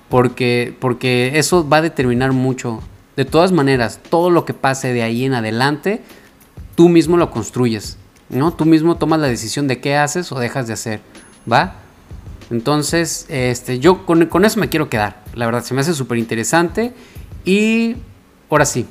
porque, 0.09 0.75
porque 0.79 1.33
eso 1.41 1.69
va 1.69 1.79
a 1.79 1.83
determinar 1.83 2.33
mucho. 2.33 2.81
De 3.17 3.25
todas 3.25 3.51
maneras, 3.53 4.01
todo 4.11 4.31
lo 4.31 4.45
que 4.45 4.55
pase 4.55 4.93
de 4.93 5.03
ahí 5.03 5.25
en 5.25 5.35
adelante, 5.35 6.03
tú 6.75 6.89
mismo 6.89 7.17
lo 7.17 7.31
construyes, 7.31 7.97
¿no? 8.29 8.53
Tú 8.53 8.65
mismo 8.65 8.97
tomas 8.97 9.21
la 9.21 9.27
decisión 9.27 9.69
de 9.69 9.81
qué 9.81 9.97
haces 9.97 10.33
o 10.33 10.39
dejas 10.39 10.67
de 10.67 10.73
hacer, 10.73 11.01
¿va? 11.51 11.77
Entonces, 12.51 13.27
este, 13.29 13.79
yo 13.79 14.05
con, 14.07 14.27
con 14.27 14.45
eso 14.45 14.61
me 14.61 14.69
quiero 14.69 14.89
quedar. 14.89 15.23
La 15.35 15.47
verdad, 15.47 15.65
se 15.65 15.75
me 15.75 15.81
hace 15.81 15.95
súper 15.95 16.19
interesante. 16.19 16.93
Y 17.45 17.97
ahora 18.51 18.65
sí. 18.65 18.87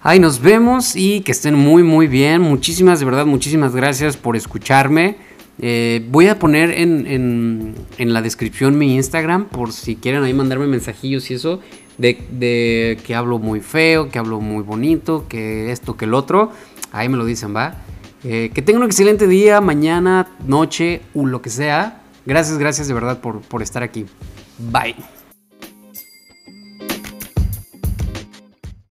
Ay, 0.00 0.20
nos 0.20 0.40
vemos 0.40 0.94
y 0.94 1.22
que 1.22 1.32
estén 1.32 1.54
muy, 1.54 1.82
muy 1.82 2.06
bien. 2.06 2.40
Muchísimas, 2.40 3.00
de 3.00 3.04
verdad, 3.04 3.26
muchísimas 3.26 3.74
gracias 3.74 4.16
por 4.16 4.36
escucharme. 4.36 5.16
Eh, 5.60 6.06
voy 6.10 6.28
a 6.28 6.38
poner 6.38 6.70
en, 6.70 7.74
la 7.98 8.22
descripción 8.22 8.78
mi 8.78 8.94
Instagram 8.94 9.46
por 9.46 9.72
si 9.72 9.96
quieren 9.96 10.22
ahí 10.22 10.32
mandarme 10.32 10.68
mensajillos 10.68 11.30
y 11.32 11.34
eso 11.34 11.60
de, 11.98 12.96
que 13.04 13.14
hablo 13.16 13.40
muy 13.40 13.60
feo, 13.60 14.08
que 14.08 14.20
hablo 14.20 14.40
muy 14.40 14.62
bonito, 14.62 15.26
que 15.28 15.72
esto, 15.72 15.96
que 15.96 16.04
el 16.04 16.14
otro. 16.14 16.52
Ahí 16.92 17.08
me 17.08 17.16
lo 17.16 17.24
dicen, 17.24 17.54
va. 17.54 17.74
Eh, 18.30 18.50
que 18.52 18.60
tengan 18.60 18.82
un 18.82 18.88
excelente 18.88 19.26
día, 19.26 19.58
mañana, 19.62 20.28
noche 20.46 21.00
o 21.14 21.24
lo 21.24 21.40
que 21.40 21.48
sea. 21.48 22.02
Gracias, 22.26 22.58
gracias 22.58 22.86
de 22.86 22.92
verdad 22.92 23.22
por, 23.22 23.40
por 23.40 23.62
estar 23.62 23.82
aquí. 23.82 24.04
Bye. 24.58 24.94